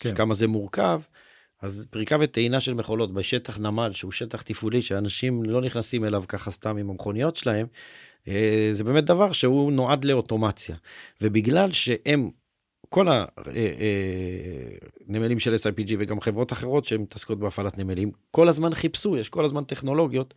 [0.00, 0.14] כן.
[0.14, 1.00] כמה זה מורכב,
[1.62, 6.50] אז פריקה וטעינה של מכולות בשטח נמל, שהוא שטח תפעולי, שאנשים לא נכנסים אליו ככה
[6.50, 7.66] סתם עם המכוניות שלהם,
[8.28, 10.76] אה, זה באמת דבר שהוא נועד לאוטומציה.
[11.20, 12.30] ובגלל שהם,
[12.88, 13.06] כל
[15.08, 19.44] הנמלים של SIPG וגם חברות אחרות שהן מתעסקות בהפעלת נמלים, כל הזמן חיפשו, יש כל
[19.44, 20.34] הזמן טכנולוגיות,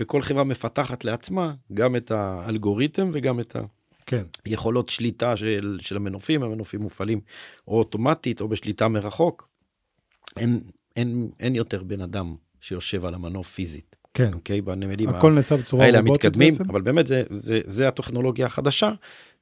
[0.00, 3.60] וכל חברה מפתחת לעצמה גם את האלגוריתם וגם את ה...
[4.08, 7.20] כן, יכולות שליטה של, של המנופים, המנופים מופעלים
[7.68, 9.48] או אוטומטית או בשליטה מרחוק.
[10.36, 10.60] אין,
[10.96, 13.96] אין, אין יותר בן אדם שיושב על המנוף פיזית.
[14.14, 14.34] כן.
[14.34, 14.60] אוקיי?
[14.60, 16.70] בנמלים הכל נעשה בצורה האלה המתקדמים, בעצם?
[16.70, 18.92] אבל באמת זה, זה, זה הטכנולוגיה החדשה,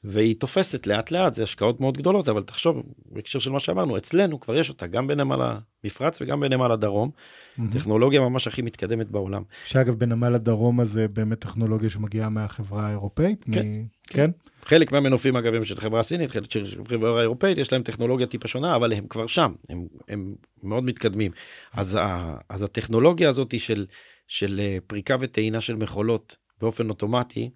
[0.09, 4.41] והיא תופסת לאט לאט, זה השקעות מאוד גדולות, אבל תחשוב, בהקשר של מה שאמרנו, אצלנו
[4.41, 7.11] כבר יש אותה, גם בנמל המפרץ וגם בנמל הדרום,
[7.59, 7.71] מהמם.
[7.73, 9.43] טכנולוגיה ממש הכי מתקדמת בעולם.
[9.67, 13.45] שאגב, בנמל הדרום הזה באמת טכנולוגיה שמגיעה מהחברה האירופאית?
[13.53, 14.31] כן, מ- כן?
[14.65, 18.49] חלק מהמנופים אגב הם של חברה סינית, חלק של חברה אירופאית, יש להם טכנולוגיה טיפה
[18.49, 21.33] שונה, אבל הם כבר שם, הם, הם מאוד מתקדמים.
[21.73, 23.87] אז, ה, אז הטכנולוגיה הזאת של,
[24.27, 27.51] של אה, פריקה וטעינה של מכולות באופן אוטומטי,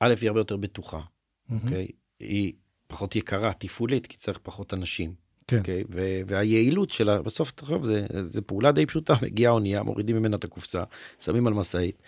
[0.00, 1.00] א', היא הרבה יותר בטוחה.
[1.50, 1.88] אוקיי?
[2.20, 2.52] היא
[2.86, 5.14] פחות יקרה, תפעולית, כי צריך פחות אנשים.
[5.46, 5.58] כן.
[5.58, 5.84] אוקיי?
[5.90, 10.44] ו- והיעילות שלה, בסוף, תחשוב, זה, זה פעולה די פשוטה, מגיעה אונייה, מורידים ממנה את
[10.44, 10.84] הקופסה,
[11.20, 12.02] שמים על משאית,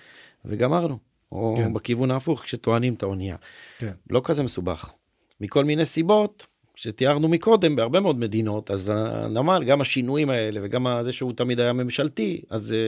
[0.45, 0.99] וגמרנו.
[1.33, 1.73] או כן.
[1.75, 3.37] בכיוון ההפוך, כשטוענים את האונייה.
[3.79, 3.93] כן.
[4.11, 4.93] לא כזה מסובך.
[5.41, 11.13] מכל מיני סיבות, שתיארנו מקודם, בהרבה מאוד מדינות, אז הנמל, גם השינויים האלה, וגם זה
[11.13, 12.79] שהוא תמיד היה ממשלתי, אז זה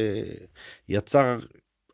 [0.89, 1.39] יצר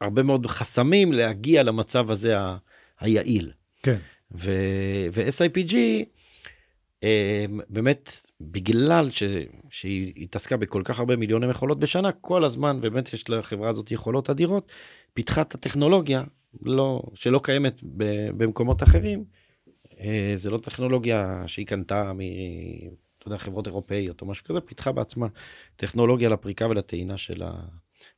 [0.00, 2.56] הרבה מאוד חסמים להגיע למצב הזה ה-
[3.00, 3.52] היעיל.
[3.82, 3.98] כן.
[4.32, 5.74] ו- ו-SIPG,
[7.04, 9.22] אה, באמת, בגלל ש-
[9.70, 14.30] שהיא התעסקה בכל כך הרבה מיליוני מכולות בשנה, כל הזמן, באמת יש לחברה הזאת יכולות
[14.30, 14.72] אדירות,
[15.14, 16.24] פיתחה את הטכנולוגיה
[16.62, 19.24] לא, שלא קיימת ב- במקומות אחרים.
[20.00, 22.20] אה, זה לא טכנולוגיה שהיא קנתה מ...
[23.18, 25.26] אתה יודע, חברות אירופאיות או משהו כזה, פיתחה בעצמה
[25.76, 27.52] טכנולוגיה לפריקה ולטעינה של, ה...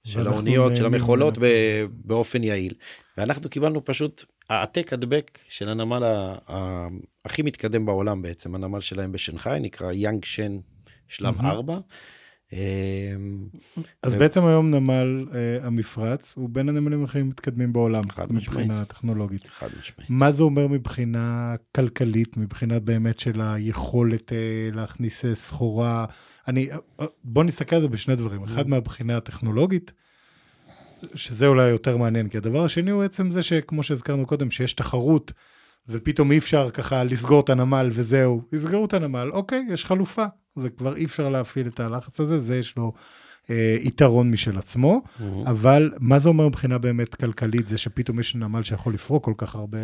[0.05, 1.47] של ואנחנו האוניות, של המכולות ב...
[1.89, 2.75] באופן יעיל.
[3.19, 6.37] ואנחנו קיבלנו פשוט העתק הדבק של הנמל ה...
[6.49, 6.87] ה...
[7.25, 10.59] הכי מתקדם בעולם בעצם, הנמל שלהם בשנגחאי, נקרא יאנג שן
[11.09, 11.51] שלב מהמם.
[11.51, 11.79] 4.
[12.53, 12.59] אה,
[14.03, 18.03] אז ו- בעצם היום נמל אה, המפרץ הוא בין הנמלים הכי מתקדמים בעולם.
[18.31, 19.47] מבחינה טכנולוגית.
[19.47, 20.11] חד משמעית.
[20.11, 26.07] מה זה אומר מבחינה כלכלית, מבחינה באמת של היכולת אה, להכניס אה, סחורה?
[26.49, 26.69] אני,
[27.25, 28.45] בוא נסתכל על זה בשני דברים.
[28.45, 29.93] אחד מהבחינה הטכנולוגית,
[31.15, 35.33] שזה אולי יותר מעניין, כי הדבר השני הוא עצם זה שכמו שהזכרנו קודם, שיש תחרות,
[35.89, 40.27] ופתאום אי אפשר ככה לסגור את הנמל וזהו, יסגרו את הנמל, אוקיי, יש חלופה.
[40.57, 42.93] זה כבר אי אפשר להפעיל את הלחץ הזה, זה יש לו
[43.51, 45.03] אה, יתרון משל עצמו.
[45.21, 45.47] מהמם.
[45.47, 49.55] אבל מה זה אומר מבחינה באמת כלכלית, זה שפתאום יש נמל שיכול לפרוק כל כך
[49.55, 49.79] הרבה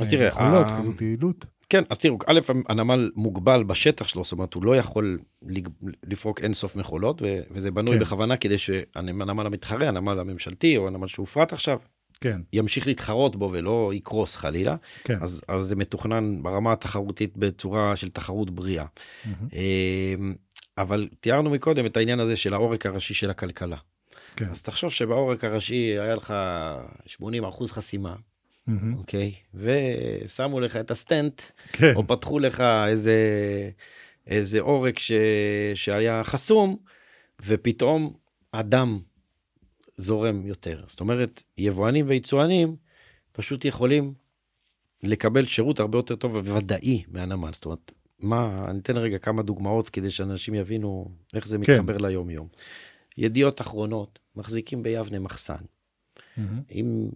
[0.00, 1.46] אז אה, תראה, יכולות, ה- כזאת יעילות?
[1.68, 5.18] כן, אז תראו, א', הנמל מוגבל בשטח שלו, זאת אומרת, הוא לא יכול
[6.06, 8.00] לפרוק אינסוף מכולות, ו- וזה בנוי כן.
[8.00, 11.78] בכוונה כדי שהנמל המתחרה, הנמל הממשלתי, או הנמל שהופרט עכשיו,
[12.20, 14.76] כן, ימשיך להתחרות בו ולא יקרוס חלילה.
[15.04, 15.18] כן.
[15.22, 18.84] אז, אז זה מתוכנן ברמה התחרותית בצורה של תחרות בריאה.
[19.24, 19.48] מהמם.
[20.78, 23.76] אבל תיארנו מקודם את העניין הזה של העורק הראשי של הכלכלה.
[24.36, 24.50] כן.
[24.50, 26.34] אז תחשוב שבעורק הראשי היה לך
[27.06, 28.16] 80 אחוז חסימה,
[28.66, 28.94] מהמם.
[28.98, 29.32] אוקיי?
[29.54, 33.16] ושמו לך את הסטנט, כן, או פתחו לך איזה,
[34.26, 35.12] איזה עורק ש,
[35.74, 36.76] שהיה חסום,
[37.46, 38.16] ופתאום
[38.52, 38.98] הדם
[39.96, 40.80] זורם יותר.
[40.86, 42.76] זאת אומרת, יבואנים ויצואנים
[43.32, 44.14] פשוט יכולים
[45.02, 47.52] לקבל שירות הרבה יותר טוב וודאי מהנמל.
[47.52, 47.92] זאת אומרת,
[48.24, 51.72] מה, אני אתן רגע כמה דוגמאות כדי שאנשים יבינו איך זה כן.
[51.74, 52.48] מתחבר ליום-יום.
[53.18, 55.54] ידיעות אחרונות, מחזיקים ביבנה מחסן.
[56.36, 56.60] מהמם.
[56.68, 57.08] עם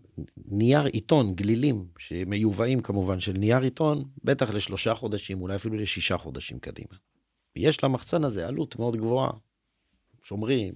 [0.49, 6.59] נייר עיתון, גלילים, שמיובאים כמובן של נייר עיתון, בטח לשלושה חודשים, אולי אפילו לשישה חודשים
[6.59, 6.95] קדימה.
[7.57, 9.31] יש למחסן הזה עלות מאוד גבוהה.
[10.23, 10.75] שומרים,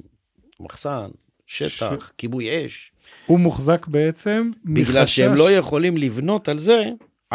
[0.61, 1.11] מחסן,
[1.47, 2.93] שטח, ש- כיבוי אש.
[3.27, 6.83] הוא מוחזק בעצם בגלל מחשש- שהם לא יכולים לבנות על זה,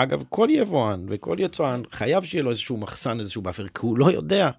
[0.03, 4.11] אגב, כל יבואן וכל יצואן חייב שיהיה לו איזשהו מחסן, איזשהו buffer, כי הוא לא
[4.11, 4.49] יודע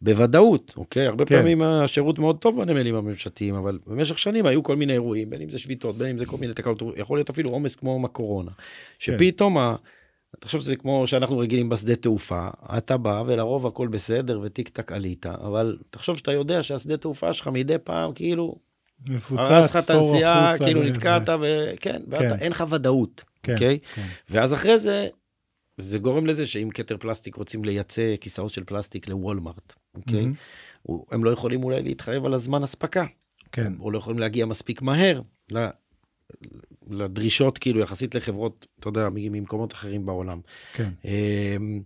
[0.00, 1.06] בוודאות, אוקיי?
[1.06, 1.38] הרבה כן.
[1.38, 5.50] פעמים השירות מאוד טוב בנמלים הממשלתיים, אבל במשך שנים היו כל מיני אירועים, בין אם
[5.50, 8.50] זה שביתות, בין אם זה כל מיני תקלות, יכול להיות אפילו עומס כמו הקורונה.
[8.98, 9.76] שפתאום, ה...
[10.40, 12.48] תחשוב שזה כמו שאנחנו רגילים בשדה תעופה,
[12.78, 17.48] אתה בא ולרוב הכל בסדר וטיק טק עלית, אבל תחשוב שאתה יודע שהשדה תעופה שלך
[17.48, 18.56] מדי פעם כאילו
[19.08, 20.82] מפוצץ, הרס לך את הנסיעה, החוצה כאילו.
[20.82, 22.34] נתקעת, וכן, כן.
[22.38, 23.78] אין לך ודאות, כן, אוקיי?
[23.94, 24.02] כן.
[24.30, 25.08] ואז אחרי זה,
[25.76, 30.26] זה גורם לזה שאם כתר פלסטיק רוצים לייצא כיסאות של פלסטיק לוולמארט, אוקיי?
[31.10, 33.06] הם לא יכולים אולי להתחייב על הזמן אספקה,
[33.52, 35.20] כן, או לא יכולים להגיע מספיק מהר
[36.90, 40.40] לדרישות, כאילו, יחסית לחברות, אתה יודע, ממקומות אחרים בעולם.
[40.72, 41.82] כן, אמ,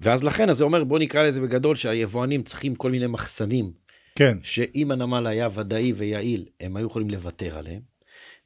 [0.00, 3.72] ואז לכן, אז זה אומר, בוא נקרא לזה בגדול, שהיבואנים צריכים כל מיני מחסנים,
[4.14, 7.80] כן, שאם הנמל היה ודאי ויעיל, הם היו יכולים לוותר עליהם.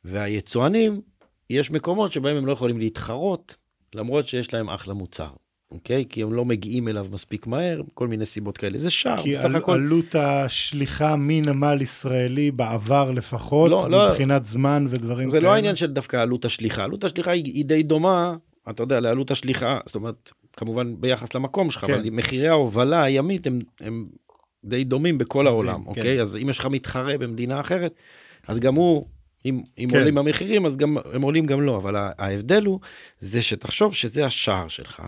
[0.04, 1.00] והיצואנים,
[1.50, 3.54] יש מקומות שבהם הם לא יכולים להתחרות,
[3.94, 5.28] למרות שיש להם אחלה מוצר,
[5.70, 6.04] אוקיי?
[6.08, 8.78] כי הם לא מגיעים אליו מספיק מהר, כל מיני סיבות כאלה.
[8.78, 9.72] זה שער, כי בסך על- הכל.
[9.72, 14.08] עלות השליחה מנמל ישראלי בעבר לפחות, לא, לא.
[14.08, 15.54] מבחינת זמן ודברים זה לא כאלה.
[15.54, 16.84] העניין של דווקא עלות השליחה.
[16.84, 18.36] עלות השליחה היא, היא די דומה,
[18.70, 21.94] אתה יודע, לעלות השליחה, זאת אומרת, כמובן ביחס למקום שלך, כן.
[21.94, 24.06] אבל מחירי ההובלה הימית הם, הם
[24.64, 25.88] די דומים בכל העולם, כן.
[25.88, 26.20] אוקיי?
[26.20, 27.94] אז אם יש לך מתחרה במדינה אחרת,
[28.46, 29.06] אז גם הוא
[29.44, 29.98] אם, אם כן.
[29.98, 32.80] עולים המחירים, אז גם, הם עולים גם לא, אבל ההבדל הוא,
[33.18, 35.02] זה שתחשוב שזה השער שלך,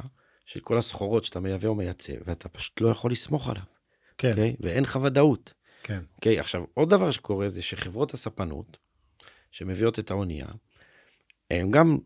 [0.46, 3.62] של כל הסחורות שאתה מייבא או מייצא, ואתה פשוט לא יכול לסמוך עליו,
[4.18, 4.56] כן, אוקיי?
[4.60, 5.52] ואין לך ודאות.
[5.82, 8.78] כן, אוקיי, עכשיו, עוד דבר שקורה זה שחברות הספנות,
[9.50, 10.46] שמביאות את האונייה,
[11.50, 11.98] הם גם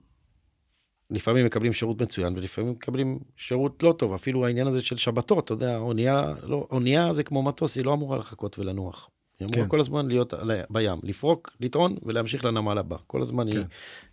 [1.11, 4.15] לפעמים מקבלים שירות מצוין, ולפעמים מקבלים שירות לא טוב.
[4.15, 7.93] אפילו העניין הזה של שבתות, אתה יודע, אונייה, לא, אונייה זה כמו מטוס, היא לא
[7.93, 9.11] אמורה לחכות ולנוח.
[9.41, 9.71] היא אמורה כן.
[9.71, 10.35] כל הזמן להיות
[10.71, 12.97] בים, לפרוק, לטעון ולהמשיך לנמל הבא.
[13.07, 13.59] כל הזמן כן.
[13.59, 13.67] היא,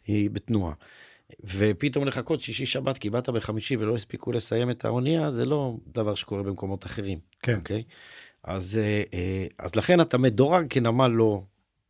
[0.06, 0.74] היא בתנועה.
[1.44, 6.16] ופתאום לחכות שישי שבת, כי באת בחמישי ולא הספיקו לסיים את האונייה, זה לא דבר
[6.16, 7.20] שקורה במקומות אחרים.
[7.42, 7.84] כן, אוקיי?
[8.44, 11.42] אז, אה, אה, אז לכן אתה מדורג כנמל לא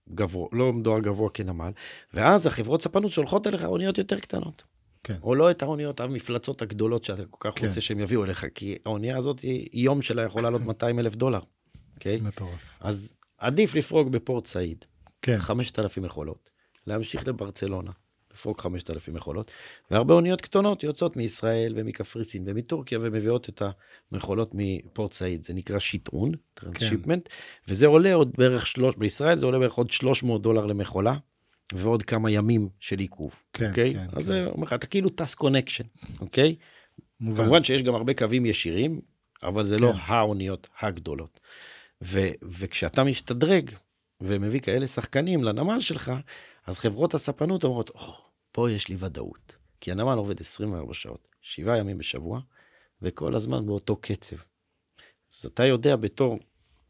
[0.10, 1.72] גבוה, לא מדורג גבוה כנמל,
[2.14, 4.64] ואז החברות ספנות שולחות אליך אוניות יותר קטנות.
[5.04, 5.18] כן.
[5.24, 7.68] או לא את האוניות המפלצות הגדולות שאתה כל כך כן.
[7.68, 9.42] רוצה שהם יביאו אליך, כי האונייה הזאת,
[9.74, 11.40] יום שלה יכול לעלות 200 אלף דולר,
[11.96, 12.20] אוקיי?
[12.22, 12.78] מטורף.
[12.80, 14.86] אז עדיף לפרוק בפורט סעיד,
[15.22, 16.50] כן, 5,000 מכולות,
[16.88, 17.92] להמשיך לברצלונה,
[18.34, 19.52] לפרוק 5,000 מכולות,
[19.92, 23.62] והרבה אוניות קטנות יוצאות מישראל ומקפריסין ומטורקיה ומביאות את
[24.12, 25.46] המכולות מפורט סעיד.
[25.46, 27.30] זה נקרא שיטעון, transshipment,
[27.68, 31.16] וזה עולה עוד בערך, שלוש, בישראל זה עולה בערך עוד 300 דולר למכולה,
[31.74, 33.94] ועוד כמה ימים של עיכוב, כן, אוקיי?
[33.94, 34.22] כן, אז כן.
[34.22, 35.84] זה אומר לך, אתה כאילו טס connection,
[36.20, 36.56] אוקיי?
[37.20, 37.44] מובן.
[37.44, 39.02] כמובן שיש גם הרבה קווים ישירים,
[39.44, 39.98] אבל זה לא כן.
[40.06, 41.40] האוניות הגדולות.
[42.04, 43.72] ו, וכשאתה משתדרג
[44.22, 46.12] ומביא כאלה שחקנים לנמל שלך,
[46.66, 48.14] אז חברות הספנות אומרות, או,
[48.52, 49.56] פה יש לי ודאות.
[49.82, 52.40] כי הנמל עובד 24 שעות, שבעה ימים בשבוע,
[53.02, 54.36] וכל הזמן באותו קצב.
[55.34, 56.40] אז אתה יודע בתור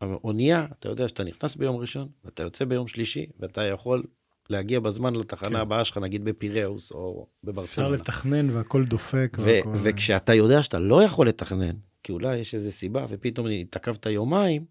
[0.02, 4.04] אונייה, אתה יודע שאתה נכנס ביום ראשון, ואתה יוצא ביום שלישי, ואתה יכול
[4.50, 5.56] להגיע בזמן לתחנה כן.
[5.56, 7.12] הבאה שלך, נגיד בפיראוס או
[7.42, 7.90] אפשר בברצלונה.
[7.96, 9.38] לתכנן והכל דופק.
[9.40, 14.06] ו- והכל- וכשאתה יודע שאתה לא יכול לתכנן, כי אולי יש איזה סיבה, ופתאום התעכבת
[14.06, 14.66] יומיים,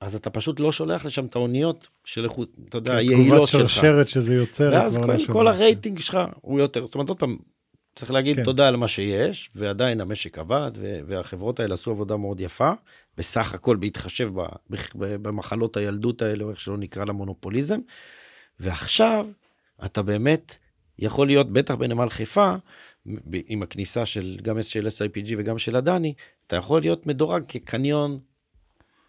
[0.00, 3.48] אז אתה פשוט לא שולח לשם את האוניות של איכות, אתה יודע, כן, היעילות תגובת
[3.48, 3.70] שלך.
[3.70, 4.70] שרשרת שזה יוצר.
[4.72, 5.50] ואז כל, כל שווה.
[5.50, 7.36] הרייטינג שלך הוא יותר, זאת אומרת, עוד פעם,
[7.96, 8.44] צריך להגיד כן.
[8.44, 10.70] תודה על מה שיש, ועדיין המשק עבד,
[11.06, 12.72] והחברות האלה עשו עבודה מאוד יפה,
[13.18, 14.30] בסך הכל בהתחשב
[14.98, 17.78] במחלות הילדות האלה, או איך שלא נקרא למונופוליזם,
[18.60, 19.26] ועכשיו
[19.84, 20.58] אתה באמת
[20.98, 22.54] יכול להיות, בטח בנמל חיפה,
[23.46, 26.14] עם הכניסה של גם של SIPG וגם של הדני,
[26.46, 28.18] אתה יכול להיות מדורג כקניון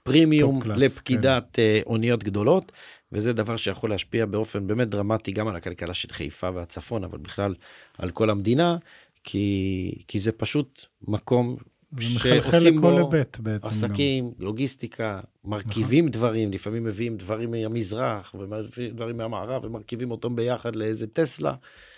[0.04, 2.72] פרימיום קלאס, לפקידת אה, אוניות גדולות,
[3.12, 7.56] וזה דבר שיכול להשפיע באופן באמת דרמטי גם על הכלכלה של חיפה והצפון, אבל בכלל
[7.98, 8.78] על כל המדינה,
[9.24, 11.58] כי, כי זה פשוט מקום
[12.00, 13.68] זה מחלחל לכל היבט בעצם.
[13.68, 13.70] גם.
[13.70, 21.08] עסקים, לוגיסטיקה, מרכיבים דברים, לפעמים מביאים דברים מהמזרח ומביאים דברים מהמערב ומרכיבים אותם ביחד לאיזה
[21.08, 21.56] טסלה,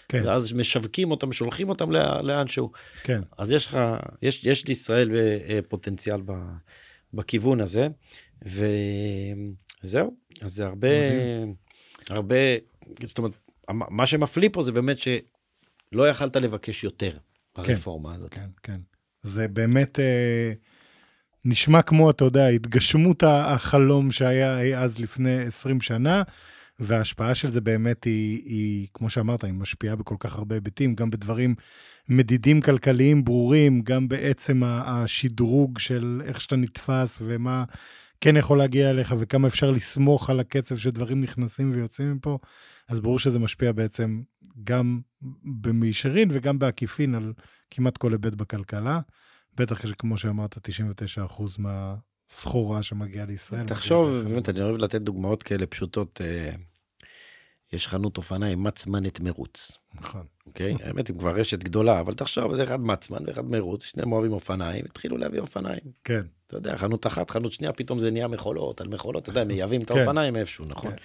[0.09, 2.71] כן, ואז משווקים אותם, שולחים אותם לא- לאנשהו.
[3.03, 3.77] כן, אז יש לך,
[4.21, 6.33] יש, יש לישראל אה, פוטנציאל ב,
[7.13, 7.87] בכיוון הזה,
[8.41, 10.87] וזהו, אז זה הרבה,
[12.09, 12.35] הרבה,
[13.03, 13.31] זאת אומרת,
[13.69, 17.11] מה שמפליא פה זה באמת שלא יכלת לבקש יותר
[17.55, 18.33] ברפורמה הזאת.
[18.33, 18.79] כן, כן.
[19.25, 20.51] זה באמת אה,
[21.45, 26.23] נשמע כמו, אתה יודע, התגשמות החלום שהיה אז לפני 20 שנה,
[26.79, 31.09] וההשפעה של זה באמת היא, היא, כמו שאמרת, היא משפיעה בכל כך הרבה היבטים, גם
[31.09, 31.55] בדברים
[32.09, 37.63] מדידים כלכליים ברורים, גם בעצם השדרוג של איך שאתה נתפס ומה
[38.21, 42.37] כן יכול להגיע אליך וכמה אפשר לסמוך על הקצב שדברים נכנסים ויוצאים מפה.
[42.87, 44.21] אז ברור שזה משפיע בעצם
[44.63, 44.99] גם
[45.43, 47.33] במישרין וגם בעקיפין על
[47.71, 48.99] כמעט כל היבט בכלכלה.
[49.57, 53.65] בטח כמו שאמרת, 99% מהסחורה שמגיעה לישראל.
[53.65, 54.49] תחשוב, באמת.
[54.49, 56.21] אני אוהב לתת דוגמאות כאלה פשוטות.
[56.21, 56.51] אה,
[57.73, 60.25] יש חנות אופניים, מצמנת מרוץ, נכון.
[60.47, 60.75] אוקיי?
[60.83, 64.85] האמת, היא כבר רשת גדולה, אבל תחשוב, זה אחד מצמן ואחד מרוץ, שניהם אוהבים אופניים,
[64.85, 65.81] התחילו להביא אופניים.
[66.03, 69.43] כן, אתה יודע, חנות אחת, חנות שנייה, פתאום זה נהיה מכולות על מכולות, אתה יודע,
[69.43, 69.97] מייבאים את כן.
[69.97, 70.91] האופניים איפשהו, נכון?
[70.91, 70.97] כן.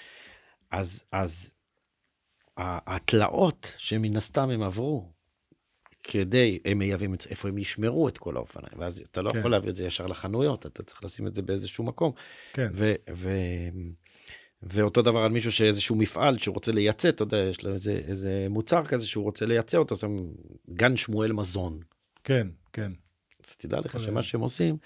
[0.70, 1.52] אז, אז
[2.60, 5.12] התלאות שמן הסתם הם עברו,
[6.02, 9.38] כדי, הם מייבאים את זה, איפה הם ישמרו את כל האופניים, ואז אתה לא כן.
[9.38, 12.12] יכול להביא את זה ישר לחנויות, אתה צריך לשים את זה באיזשהו מקום.
[12.52, 13.30] כן, ו, ו,
[14.62, 18.84] ואותו דבר על מישהו שאיזשהו מפעל שרוצה לייצא, אתה יודע, יש לו איזה, איזה מוצר
[18.84, 20.32] כזה שהוא רוצה לייצא אותו, אז הם
[20.70, 21.80] גן שמואל מזון.
[22.24, 22.88] כן, כן.
[23.44, 24.76] אז תדע לך שמה שהם עושים,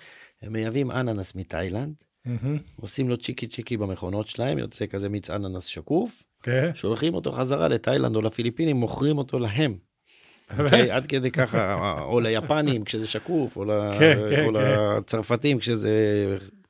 [0.42, 1.94] הם מייבאים אננס מתאילנד,
[2.24, 2.58] מהמם.
[2.80, 7.68] עושים לו צ'יקי צ'יקי במכונות שלהם, יוצא כזה מיץ אננס שקוף, כן, שולחים אותו חזרה
[7.68, 9.76] לתאילנד או לפיליפינים, מוכרים אותו להם.
[10.58, 10.90] אוקיי?
[10.90, 13.70] עד כדי ככה, או ליפנים כשזה שקוף, או, ל...
[13.98, 14.60] כן, כן, או כן.
[14.98, 15.90] לצרפתים כשזה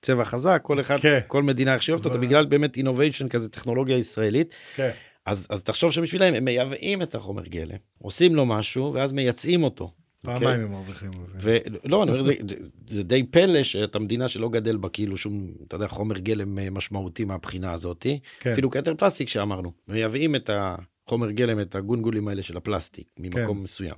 [0.00, 1.18] צבע חזק, כל אחד, כן.
[1.26, 4.54] כל מדינה איך שאוהבת אותה, בגלל באמת אינוביישן כזה, טכנולוגיה ישראלית.
[4.76, 4.90] כן.
[5.26, 9.90] אז, אז תחשוב שבשבילם הם מייבאים את החומר גלם, עושים לו משהו, ואז מייצאים אותו.
[10.24, 11.10] פעמיים הם מרוויחים.
[11.34, 12.22] ולא, אני אומר,
[12.86, 16.70] זה די פלא שאתה מדינה שלא גדל בה כאילו שום, אתה יודע, חומר גלם אה,
[16.70, 18.06] משמעותי מהבחינה הזאת.
[18.40, 18.50] כן.
[18.52, 19.72] אפילו כתר פלסטיק שאמרנו.
[19.88, 23.62] מייבאים את החומר גלם, את הגונגולים האלה של הפלסטיק, ממקום כן.
[23.62, 23.96] מסוים.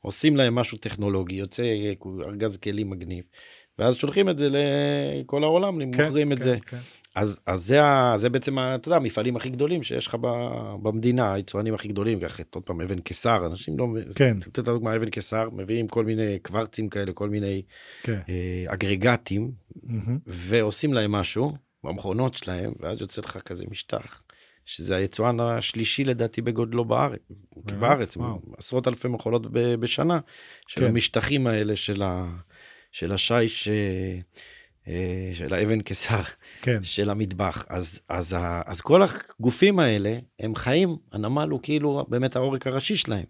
[0.00, 1.62] עושים להם משהו טכנולוגי, יוצא
[2.26, 3.24] ארגז כלים מגניב,
[3.78, 6.56] ואז שולחים את זה לכל העולם, כן, מוכרים את כן, זה.
[6.66, 6.78] כן.
[7.14, 7.80] אז, אז זה,
[8.16, 10.16] זה בעצם, אתה יודע, המפעלים הכי גדולים שיש לך
[10.82, 13.86] במדינה, היצואנים הכי גדולים, ככה, עוד פעם, אבן קיסר, אנשים לא...
[14.14, 14.36] כן.
[14.36, 17.62] לתת את הדוגמה, אבן קיסר, מביאים כל מיני קוורצים כאלה, כל מיני
[18.02, 18.18] כן.
[18.28, 19.52] אה, אגרגטים,
[19.82, 20.18] מהמם.
[20.26, 21.52] ועושים להם משהו
[21.84, 24.22] במכונות שלהם, ואז יוצא לך כזה משטח,
[24.64, 27.20] שזה היצואן השלישי לדעתי בגודלו בארץ,
[27.56, 27.78] באמת?
[27.78, 28.16] בארץ.
[28.58, 30.18] עשרות אלפי מכונות ב- בשנה,
[30.68, 30.86] של כן.
[30.86, 32.26] המשטחים האלה של, ה,
[32.92, 33.68] של השיש,
[34.88, 36.22] אה, של האבן קיסר,
[36.62, 36.84] כן.
[36.84, 37.64] של המטבח.
[37.68, 38.36] אז, אז,
[38.66, 43.24] אז כל הגופים האלה, הם חיים, הנמל הוא כאילו באמת העורק הראשי שלהם.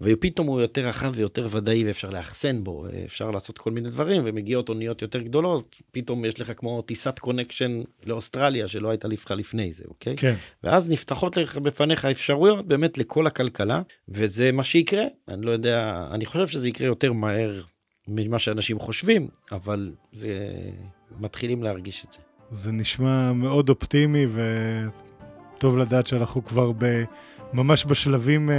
[0.00, 4.68] ופתאום הוא יותר רחב ויותר ודאי ואפשר לאחסן בו, אפשר לעשות כל מיני דברים, ומגיעות
[4.68, 9.84] אוניות יותר גדולות, פתאום יש לך כמו טיסת קונקשן לאוסטרליה שלא הייתה לך לפני זה,
[9.88, 10.16] אוקיי?
[10.16, 10.34] כן.
[10.64, 15.04] ואז נפתחות לך בפניך אפשרויות באמת לכל הכלכלה, וזה מה שיקרה.
[15.28, 17.62] אני לא יודע, אני חושב שזה יקרה יותר מהר
[18.08, 20.28] ממה שאנשים חושבים, אבל זה...
[21.20, 22.18] מתחילים להרגיש את זה.
[22.50, 24.26] זה נשמע מאוד אופטימי,
[25.54, 27.04] וטוב לדעת שאנחנו כבר ב...
[27.52, 28.50] ממש בשלבים...
[28.50, 28.56] אה,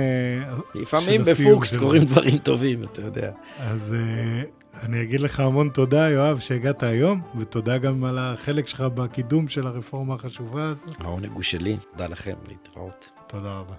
[0.75, 2.03] לפעמים של הסיום בפוקס של קורים.
[2.03, 3.31] דברים טובים, אתה יודע.
[3.59, 4.43] אז אה,
[4.83, 9.67] אני אגיד לך המון תודה, יואב, שהגעת היום, ותודה גם על החלק שלך בקידום של
[9.67, 10.95] הרפורמה החשובה הזאת.
[10.99, 13.09] העונג הוא שלי, תודה לכם, להתראות.
[13.27, 13.75] תודה רבה.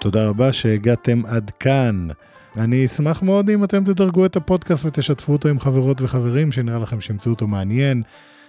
[0.00, 2.08] תודה רבה שהגעתם עד כאן.
[2.56, 7.00] אני אשמח מאוד אם אתם תדרגו את הפודקאסט ותשתפו אותו עם חברות וחברים שנראה לכם
[7.00, 8.02] שימצאו אותו מעניין.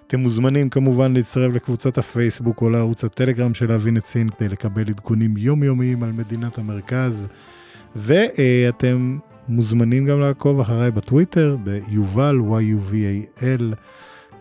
[0.08, 4.89] אתם מוזמנים כמובן להצטרף לקבוצת הפייסבוק או לערוץ הטלגרם של להבין את סין כדי לקבל
[4.89, 7.28] עדכונים יומיומיים על מדינת המרכז.
[7.95, 9.18] ואתם
[9.49, 13.64] מוזמנים גם לעקוב אחריי בטוויטר ביובל, y-u-v-a-l,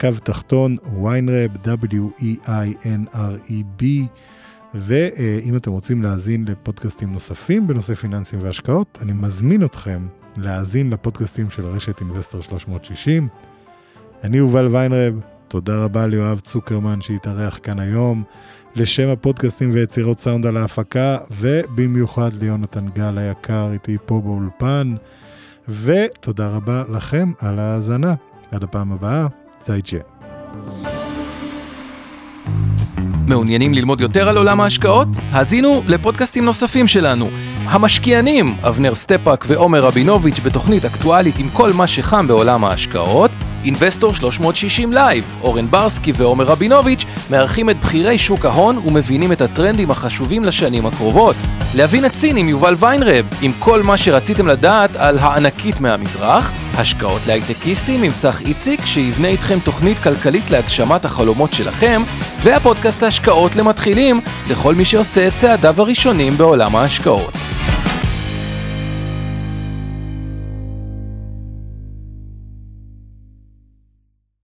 [0.01, 3.85] קו תחתון, ויינרב, w-e-i-n-r-e-b.
[4.75, 10.07] ואם אתם רוצים להאזין לפודקאסטים נוספים בנושא פיננסים והשקעות, אני מזמין אתכם
[10.37, 13.29] להאזין לפודקאסטים של רשת אינבסטור 360.
[14.25, 18.23] אני יובל ויינרב, תודה רבה ליואב צוקרמן שהתארח כאן היום,
[18.77, 24.95] לשמע, פודקאסטים ויצירות סאונד על ההפקה, ובמיוחד ליונתן גל היקר איתי פה באולפן,
[25.69, 28.15] ותודה רבה לכם על ההאזנה.
[28.51, 29.27] עד הפעם הבאה,
[29.61, 29.99] צאי ג'יאן.
[33.31, 35.09] מעוניינים ללמוד יותר על עולם ההשקעות?
[35.33, 37.31] האזינו לפודקאסטים נוספים שלנו.
[37.65, 43.31] המשקיענים, אבנר סטפק ועומר רבינוביץ' בתוכנית אקטואלית עם כל מה שחם בעולם ההשקעות.
[43.65, 49.91] אינבסטור 360 לייב, אורן ברסקי ועומר רבינוביץ' מארחים את בכירי שוק ההון ומבינים את הטרנדים
[49.91, 51.37] החשובים לשנים הקרובות.
[51.75, 56.53] להבין את סין עם יובל ויינרב, עם כל מה שרציתם לדעת על הענקית מהמזרח.
[56.75, 62.03] השקעות להייטקיסטים עם צח איציק, שיבנה איתכם תוכנית כלכלית להגשמת החלומות שלכם.
[62.43, 63.20] והפודקאסט ההשקעות
[63.57, 67.35] למתחילים, לכל מי שעושה את צעדיו הראשונים בעולם ההשקעות.